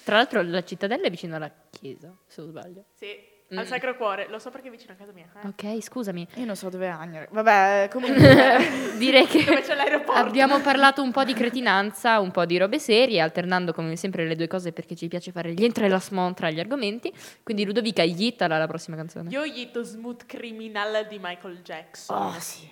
Tra 0.04 0.18
l'altro 0.18 0.44
la 0.44 0.64
Cittadella 0.64 1.08
è 1.08 1.10
vicino 1.10 1.36
alla 1.36 1.52
chiesa, 1.72 2.16
se 2.28 2.42
non 2.42 2.50
sbaglio. 2.52 2.84
Sì, 2.94 3.18
Mm. 3.54 3.58
al 3.60 3.66
Sacro 3.66 3.96
Cuore. 3.96 4.28
Lo 4.30 4.40
so 4.40 4.50
perché 4.50 4.68
è 4.68 4.72
vicino 4.72 4.92
a 4.92 4.96
casa 4.96 5.12
mia. 5.14 5.26
eh. 5.42 5.48
Ok, 5.48 5.82
scusami. 5.82 6.28
Io 6.36 6.46
non 6.46 6.56
so 6.58 6.68
dove 6.70 6.86
è 6.86 6.90
Agnere. 6.90 7.30
Vabbè, 7.32 7.88
comunque. 7.92 8.58
Direi 8.98 9.26
che 9.26 9.44
Dove 9.46 9.62
c'è 9.62 9.74
l'aeroporto. 9.76 10.20
abbiamo 10.20 10.60
parlato 10.60 11.02
un 11.02 11.12
po' 11.12 11.24
di 11.24 11.34
cretinanza, 11.34 12.20
un 12.20 12.32
po' 12.32 12.46
di 12.46 12.58
robe 12.58 12.78
serie, 12.80 13.22
alternando 13.22 13.72
come 13.72 13.96
sempre 13.96 14.26
le 14.28 14.36
due 14.36 14.48
cose 14.48 14.74
perché 14.74 14.96
ci 14.96 15.08
piace 15.08 15.32
fare 15.32 15.54
gli 15.54 15.64
entrelasmont 15.64 16.36
tra 16.36 16.50
gli 16.50 16.60
argomenti. 16.60 17.14
Quindi 17.44 17.64
Ludovica, 17.66 18.04
yittala 18.04 18.58
la 18.58 18.68
prossima 18.68 18.98
canzone. 18.98 19.30
Io 19.30 19.46
gli 19.46 19.68
do 19.72 19.82
Smooth 19.84 20.26
Criminal 20.26 21.06
di 21.08 21.18
Michael 21.22 21.62
Jackson. 21.62 22.18
Oh, 22.18 22.36
sì. 22.40 22.70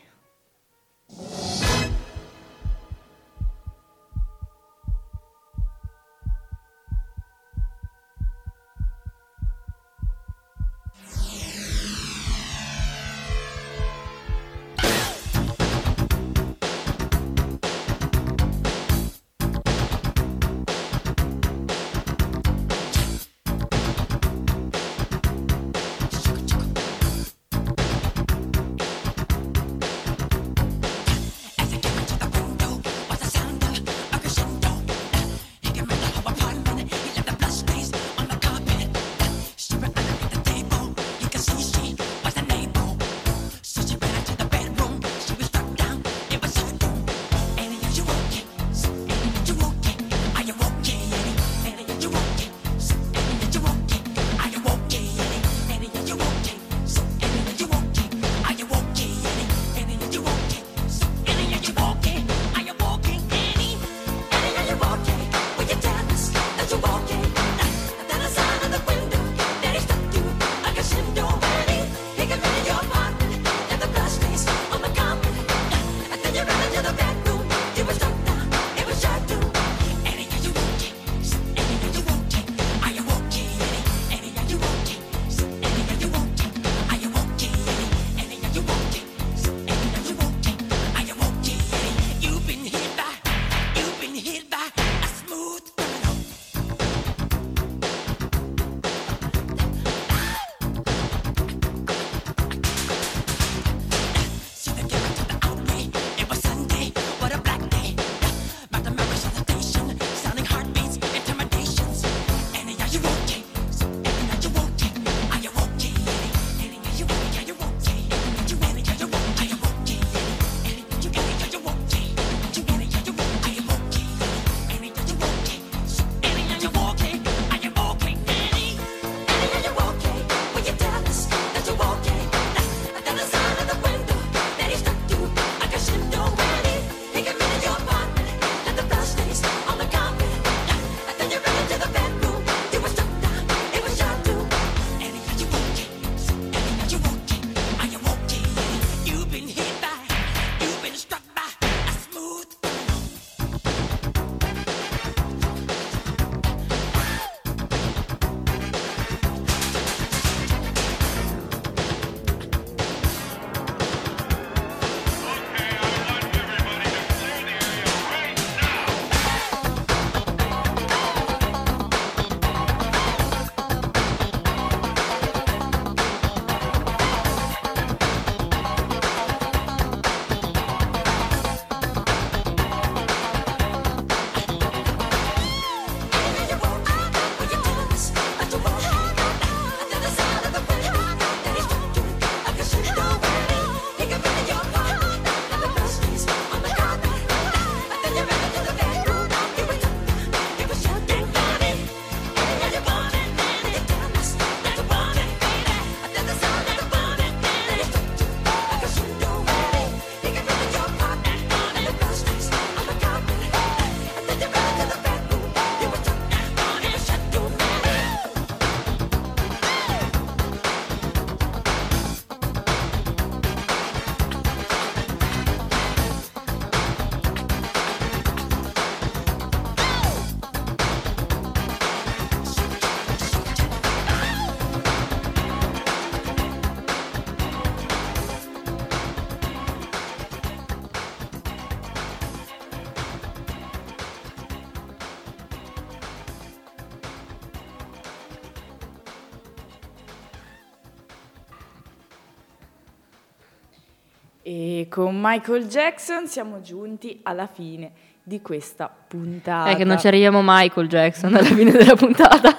Con 254.96 255.20
Michael 255.20 255.68
Jackson 255.68 256.26
siamo 256.26 256.62
giunti 256.62 257.20
alla 257.24 257.48
fine 257.48 257.92
di 258.24 258.42
questa 258.42 258.90
puntata. 258.90 259.70
È 259.70 259.76
che 259.76 259.84
non 259.84 260.00
ci 260.00 260.08
arriviamo 260.08 260.42
mai 260.42 260.72
col 260.72 260.88
Jackson 260.88 261.36
alla 261.36 261.44
fine 261.44 261.70
della 261.70 261.96
puntata. 261.96 262.58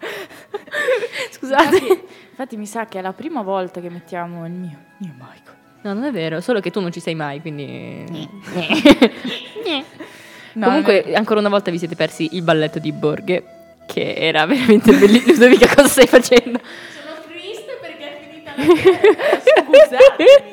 Scusate. 1.30 1.76
Infatti, 1.76 2.04
infatti 2.30 2.56
mi 2.56 2.64
sa 2.64 2.86
che 2.86 3.00
è 3.00 3.02
la 3.02 3.12
prima 3.12 3.42
volta 3.42 3.82
che 3.82 3.90
mettiamo 3.90 4.46
il 4.46 4.52
mio, 4.52 4.78
mio 4.96 5.12
Michael. 5.18 5.56
No, 5.82 5.92
non 5.92 6.04
è 6.04 6.10
vero, 6.10 6.40
solo 6.40 6.60
che 6.60 6.70
tu 6.70 6.80
non 6.80 6.90
ci 6.90 7.00
sei 7.00 7.14
mai, 7.14 7.42
quindi... 7.42 8.06
No, 10.54 10.66
Comunque, 10.66 11.12
ancora 11.14 11.38
una 11.38 11.50
volta 11.50 11.70
vi 11.70 11.78
siete 11.78 11.94
persi 11.94 12.30
il 12.32 12.42
balletto 12.42 12.78
di 12.78 12.90
Borghe, 12.92 13.44
che 13.86 14.14
era 14.14 14.46
veramente 14.46 14.90
bellissimo. 14.92 15.34
Ludovica, 15.34 15.72
cosa 15.72 15.86
stai 15.86 16.06
facendo? 16.06 16.58
Sono 16.58 17.20
triste 17.28 17.76
perché 17.78 18.16
è 18.16 18.28
finita 18.28 18.54
la 18.56 18.64
diretta, 18.64 19.40
scusatemi. 19.40 20.48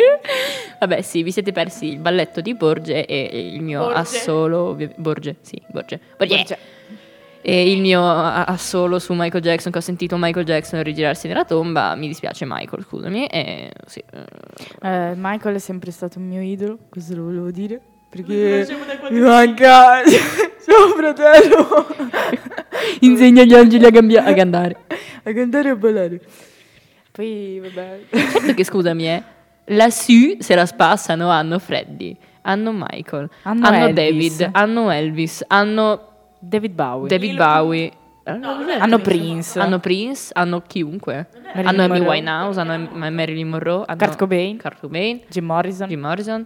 Vabbè, 0.80 1.02
sì, 1.02 1.24
vi 1.24 1.32
siete 1.32 1.52
persi 1.52 1.88
il 1.88 2.00
balletto 2.00 2.42
di 2.42 2.54
Borge 2.56 3.06
e 3.06 3.50
il 3.54 3.62
mio 3.62 3.82
Borge. 3.82 3.98
assolo... 4.00 4.78
Borge, 4.96 5.36
sì, 5.42 5.62
Borge. 5.68 6.00
Borge. 6.18 6.36
Borge. 6.36 6.58
E 7.48 7.72
il 7.72 7.80
mio 7.80 8.02
a- 8.04 8.46
assolo 8.46 8.98
su 8.98 9.14
Michael 9.14 9.44
Jackson, 9.44 9.72
che 9.72 9.78
ho 9.78 9.82
sentito 9.82 10.18
Michael 10.18 10.46
Jackson 10.46 10.82
rigirarsi 10.82 11.28
nella 11.28 11.46
tomba. 11.46 11.94
Mi 11.96 12.08
dispiace, 12.08 12.44
Michael, 12.48 12.84
scusami. 12.84 13.28
E, 13.28 13.72
sì, 13.86 14.04
eh, 14.12 14.88
Eh, 14.88 15.14
Michael 15.16 15.56
è 15.56 15.60
sempre 15.60 15.92
stato 15.92 16.18
un 16.18 16.28
mio 16.28 16.42
idolo, 16.42 16.80
questo 16.90 17.16
lo 17.16 17.24
volevo 17.26 17.52
dire. 17.52 17.80
Perché 18.10 18.66
mi 19.12 19.20
manca 19.20 20.02
suo 20.06 20.88
fratello 20.98 21.86
insegna 23.02 23.42
agli 23.44 23.54
angeli 23.54 23.86
a, 23.86 23.92
cambia- 23.92 24.24
a 24.24 24.34
cantare. 24.34 24.78
a 25.24 25.32
cantare 25.34 25.68
e 25.68 25.72
a 25.72 25.76
ballare. 25.76 26.22
Poi, 27.12 27.60
vabbè. 27.62 28.00
Certo 28.32 28.54
che 28.56 28.64
scusami, 28.64 29.08
eh. 29.08 29.24
Lassù 29.66 30.38
se 30.40 30.56
la 30.56 30.66
spassano, 30.66 31.30
hanno 31.30 31.58
Freddy, 31.60 32.16
hanno 32.44 32.72
Michael, 32.72 33.30
Hanno 33.44 33.66
hanno, 33.68 33.86
Elvis. 33.88 34.38
David, 34.38 34.56
hanno 34.56 34.90
Elvis, 34.92 35.44
hanno 35.48 36.08
David 36.40 36.72
Bowie. 36.74 37.08
David 37.10 37.36
Bowie. 37.36 37.92
Hanno 38.28 39.00
Prince. 39.00 39.60
Hanno 39.60 39.80
Prince, 39.80 40.30
hanno 40.34 40.62
chiunque. 40.66 41.28
Marilyn 41.54 41.68
hanno 41.68 41.84
Amy. 41.94 42.00
Winehouse, 42.06 42.60
hanno 42.60 42.90
Marilyn 42.92 43.48
Monroe, 43.50 43.84
hanno 43.86 43.98
Kurt 44.00 44.18
Cobain. 44.18 44.58
Kurt 44.58 44.80
Cobain, 44.80 45.22
Jim 45.30 45.46
Morrison. 45.46 45.88
Jim 45.88 46.00
Morrison, 46.00 46.46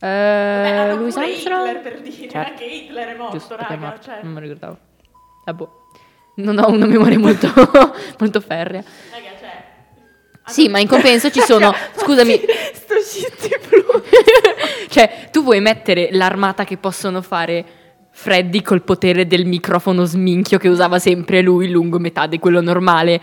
eh, 0.00 0.06
hanno 0.08 0.96
Louis 0.96 1.16
Armstrong. 1.16 1.66
Hitler 1.68 1.80
per 1.82 2.00
dire, 2.02 2.28
Certo. 2.28 2.38
anche 2.50 2.64
Hitler 2.64 3.08
è 3.08 3.16
morto, 3.16 3.36
Giusto, 3.38 3.56
perché 3.56 3.72
è 3.72 3.76
raga. 3.76 3.86
morto, 3.88 4.02
Cioè, 4.02 4.18
non 4.22 4.32
mi 4.32 4.40
ricordavo. 4.40 4.78
Ah, 5.44 5.52
boh. 5.54 5.80
Non 6.36 6.58
ho 6.58 6.68
una 6.68 6.84
memoria 6.86 7.18
molto, 7.18 7.48
molto 8.20 8.40
ferrea. 8.42 8.82
raga, 9.10 9.28
cioè, 9.35 9.35
Sì, 10.46 10.68
ma 10.68 10.78
in 10.78 10.88
compenso 10.88 11.30
ci 11.30 11.40
sono. 11.40 11.74
Scusami, 11.96 12.40
Sto 12.72 12.94
cioè, 14.88 15.28
tu 15.30 15.42
vuoi 15.42 15.60
mettere 15.60 16.08
l'armata 16.12 16.64
che 16.64 16.76
possono 16.76 17.20
fare 17.22 17.64
Freddy 18.10 18.62
col 18.62 18.82
potere 18.82 19.26
del 19.26 19.44
microfono 19.44 20.04
sminchio 20.04 20.58
che 20.58 20.68
usava 20.68 20.98
sempre 20.98 21.42
lui, 21.42 21.68
lungo 21.70 21.98
metà 21.98 22.26
di 22.26 22.38
quello 22.38 22.60
normale. 22.60 23.20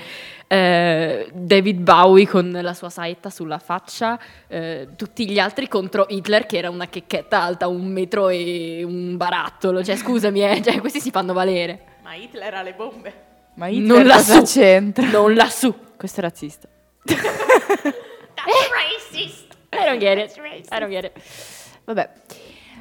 eh, 0.47 1.27
David 1.33 1.79
Bowie 1.79 2.27
con 2.27 2.51
la 2.61 2.73
sua 2.73 2.89
saetta 2.89 3.29
sulla 3.29 3.57
faccia, 3.57 4.19
eh, 4.47 4.89
tutti 4.95 5.27
gli 5.29 5.39
altri 5.39 5.67
contro 5.67 6.05
Hitler 6.09 6.45
che 6.45 6.57
era 6.57 6.69
una 6.69 6.87
checchetta 6.87 7.41
alta 7.41 7.67
un 7.67 7.87
metro 7.87 8.29
e 8.29 8.83
un 8.85 9.17
barattolo. 9.17 9.83
Cioè, 9.83 9.95
scusami, 9.95 10.43
eh, 10.43 10.61
cioè, 10.61 10.79
questi 10.79 10.99
si 10.99 11.09
fanno 11.09 11.33
valere. 11.33 11.79
ma 12.03 12.13
Hitler 12.15 12.53
ha 12.53 12.61
le 12.61 12.73
bombe. 12.73 13.13
Ma 13.55 13.67
Non 13.67 13.75
Hitler 13.75 14.05
lassù. 14.05 14.33
cosa 14.39 14.41
c'entra? 14.59 15.07
Non 15.07 15.33
lassù. 15.33 15.73
Questo 15.97 16.19
è 16.19 16.23
razzista. 16.23 16.67
I 19.73 19.85
don't 19.85 19.99
get 19.99 20.17
it. 20.17 20.37
I 20.71 20.79
don't 20.79 20.89
get 20.89 21.05
it. 21.05 21.13
Vabbè. 21.85 22.09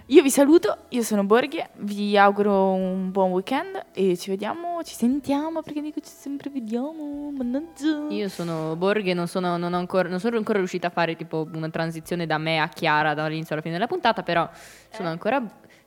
Io 0.07 0.21
vi 0.21 0.31
saluto, 0.31 0.87
io 0.89 1.03
sono 1.03 1.25
Borghi, 1.25 1.65
vi 1.77 2.19
auguro 2.19 2.73
un 2.73 3.13
buon 3.13 3.31
weekend 3.31 3.83
e 3.95 4.17
ci 4.17 4.31
vediamo, 4.31 4.83
ci 4.83 4.95
sentiamo 4.95 5.63
perché 5.63 5.81
dico 5.81 6.01
ci 6.01 6.11
sempre 6.11 6.51
vediamo, 6.51 7.31
mannaggia. 7.31 8.09
Io 8.09 8.29
sono 8.29 8.75
Borghe, 8.77 9.15
non 9.15 9.29
sono, 9.29 9.57
non, 9.57 9.73
ho 9.73 9.79
ancora, 9.79 10.09
non 10.09 10.19
sono 10.19 10.37
ancora 10.37 10.59
riuscita 10.59 10.89
a 10.89 10.91
fare 10.91 11.15
tipo 11.17 11.49
una 11.55 11.71
transizione 11.71 12.27
da 12.27 12.37
me 12.37 12.59
a 12.59 12.69
Chiara 12.69 13.15
dall'inizio 13.15 13.55
alla 13.55 13.63
fine 13.63 13.75
della 13.75 13.87
puntata, 13.87 14.23
però 14.23 14.49
sono 14.91 15.09
ancora... 15.09 15.43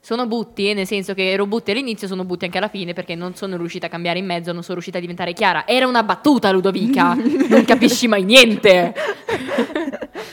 Sono 0.06 0.28
butti, 0.28 0.72
nel 0.72 0.86
senso 0.86 1.14
che 1.14 1.32
ero 1.32 1.46
butti 1.46 1.72
all'inizio, 1.72 2.06
sono 2.06 2.22
butti 2.22 2.44
anche 2.44 2.58
alla 2.58 2.68
fine 2.68 2.92
perché 2.92 3.16
non 3.16 3.34
sono 3.34 3.56
riuscita 3.56 3.86
a 3.86 3.88
cambiare 3.88 4.20
in 4.20 4.24
mezzo, 4.24 4.52
non 4.52 4.62
sono 4.62 4.74
riuscita 4.74 4.98
a 4.98 5.00
diventare 5.00 5.32
Chiara. 5.32 5.66
Era 5.66 5.88
una 5.88 6.04
battuta, 6.04 6.52
Ludovica! 6.52 7.14
non 7.18 7.64
capisci 7.64 8.06
mai 8.06 8.22
niente! 8.22 8.94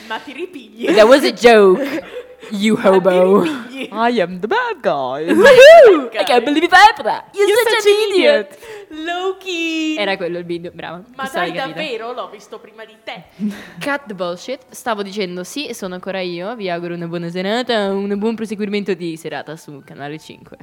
Ma 0.06 0.18
ti 0.18 0.32
ripigli. 0.32 0.94
That 0.94 1.08
was 1.08 1.24
a 1.24 1.32
joke, 1.32 2.04
you 2.52 2.76
hobo. 2.76 3.44
I 3.92 4.20
am 4.20 4.40
the 4.40 4.48
bad 4.48 4.80
guy. 4.80 5.26
I 5.28 6.24
can't 6.24 6.44
believe 6.44 6.68
said 6.70 7.04
that! 7.04 7.24
You're, 7.34 7.48
You're 7.48 7.70
such 7.70 7.86
an 7.86 8.10
idiot! 8.10 8.58
Loki. 8.90 9.96
Era 9.96 10.16
quello 10.16 10.38
il 10.38 10.44
video, 10.44 10.70
brava. 10.72 11.02
Ma 11.16 11.28
dai, 11.32 11.52
davvero? 11.52 12.12
L'ho 12.12 12.28
visto 12.30 12.58
prima 12.58 12.84
di 12.84 12.96
te. 13.02 13.24
Cut 13.80 14.02
the 14.06 14.14
bullshit. 14.14 14.60
Stavo 14.70 15.02
dicendo 15.02 15.44
sì, 15.44 15.72
sono 15.74 15.94
ancora 15.94 16.20
io. 16.20 16.54
Vi 16.54 16.70
auguro 16.70 16.94
una 16.94 17.06
buona 17.06 17.28
serata, 17.30 17.90
un 17.90 18.16
buon 18.18 18.34
proseguimento 18.34 18.94
di 18.94 19.16
serata 19.16 19.56
su 19.56 19.82
Canale 19.84 20.18
5. 20.18 20.56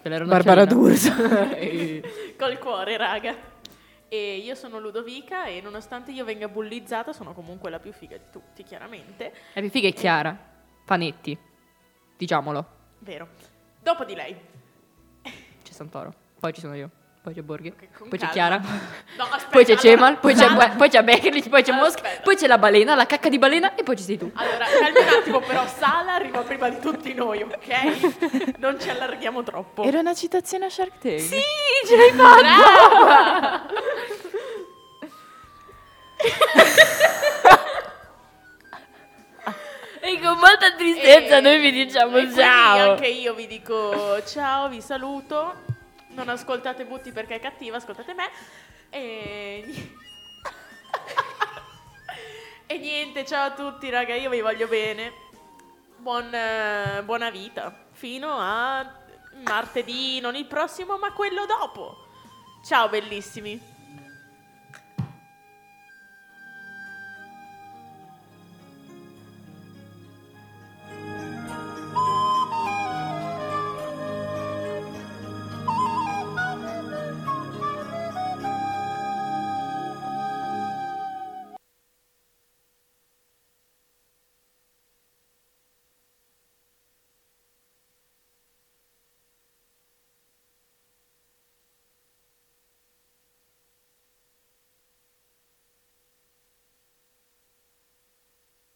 Quella 0.00 0.16
era 0.16 0.24
una 0.24 0.34
Barbara. 0.34 0.64
D'Urso. 0.64 1.12
Col 2.38 2.58
cuore, 2.58 2.96
raga. 2.96 3.34
E 4.08 4.38
io 4.38 4.56
sono 4.56 4.80
Ludovica 4.80 5.46
e 5.46 5.60
nonostante 5.60 6.10
io 6.10 6.24
venga 6.24 6.48
bullizzata 6.48 7.12
sono 7.12 7.32
comunque 7.32 7.70
la 7.70 7.78
più 7.78 7.92
figa 7.92 8.16
di 8.16 8.24
tutti, 8.32 8.64
chiaramente. 8.64 9.32
La 9.52 9.60
più 9.60 9.70
figa 9.70 9.86
è 9.86 9.92
Chiara. 9.92 10.36
Panetti. 10.90 11.38
Diciamolo. 12.16 12.66
Vero. 12.98 13.28
Dopo 13.80 14.02
di 14.04 14.16
lei. 14.16 14.34
C'è 15.22 15.70
Santoro. 15.72 16.12
Poi 16.40 16.52
ci 16.52 16.60
sono 16.60 16.74
io. 16.74 16.90
Poi 17.22 17.32
c'è 17.32 17.42
Borghi. 17.42 17.72
con 17.96 18.08
Poi 18.08 18.18
c'è 18.18 18.26
calma. 18.28 18.32
Chiara. 18.32 18.56
No, 19.16 19.22
aspetta, 19.30 19.50
Poi 19.50 19.64
c'è 19.64 19.72
allora- 19.74 19.88
Cemal. 19.88 20.18
Poi 20.18 20.34
c'è, 20.34 20.48
Sala- 20.48 20.68
poi 20.70 20.88
c'è 20.88 21.04
Beckerlich. 21.04 21.48
Poi 21.48 21.62
c'è 21.62 21.70
Mosca. 21.72 22.00
Aspetta. 22.02 22.22
Poi 22.22 22.34
c'è 22.34 22.48
la 22.48 22.58
balena, 22.58 22.96
la 22.96 23.06
cacca 23.06 23.28
di 23.28 23.38
balena. 23.38 23.76
E 23.76 23.84
poi 23.84 23.96
ci 23.96 24.02
sei 24.02 24.18
tu. 24.18 24.28
Allora, 24.34 24.64
calmi 24.64 24.98
un 24.98 25.08
attimo, 25.20 25.38
però 25.38 25.64
Sala 25.68 26.14
arriva 26.14 26.40
prima 26.40 26.68
di 26.68 26.80
tutti 26.80 27.14
noi, 27.14 27.42
ok? 27.42 28.58
Non 28.58 28.80
ci 28.80 28.90
allarghiamo 28.90 29.44
troppo. 29.44 29.84
Era 29.84 30.00
una 30.00 30.14
citazione 30.14 30.64
a 30.64 30.70
Shark 30.70 30.98
Tank. 30.98 31.20
Sì, 31.20 31.38
ce 31.86 31.96
l'hai 31.96 32.10
fatta! 32.10 33.68
Con 40.20 40.38
molta 40.38 40.74
tristezza 40.74 41.38
E- 41.38 41.40
noi 41.40 41.60
vi 41.60 41.72
diciamo 41.72 42.18
e 42.18 42.32
ciao. 42.32 42.92
Anche 42.92 43.08
io 43.08 43.34
vi 43.34 43.46
dico 43.46 44.22
ciao, 44.24 44.68
vi 44.68 44.80
saluto. 44.80 45.68
Non 46.08 46.28
ascoltate 46.28 46.84
Butti 46.84 47.12
perché 47.12 47.36
è 47.36 47.40
cattiva, 47.40 47.76
ascoltate 47.76 48.14
me. 48.14 48.30
E... 48.90 49.64
e 52.66 52.78
niente, 52.78 53.24
ciao 53.24 53.46
a 53.46 53.50
tutti 53.52 53.88
raga, 53.90 54.14
io 54.14 54.30
vi 54.30 54.40
voglio 54.40 54.66
bene. 54.66 55.12
Buon, 55.96 56.34
eh, 56.34 57.02
buona 57.04 57.30
vita. 57.30 57.86
Fino 57.92 58.36
a 58.38 58.98
martedì, 59.44 60.20
non 60.20 60.34
il 60.34 60.46
prossimo, 60.46 60.98
ma 60.98 61.12
quello 61.12 61.46
dopo. 61.46 62.06
Ciao 62.64 62.88
bellissimi. 62.88 63.69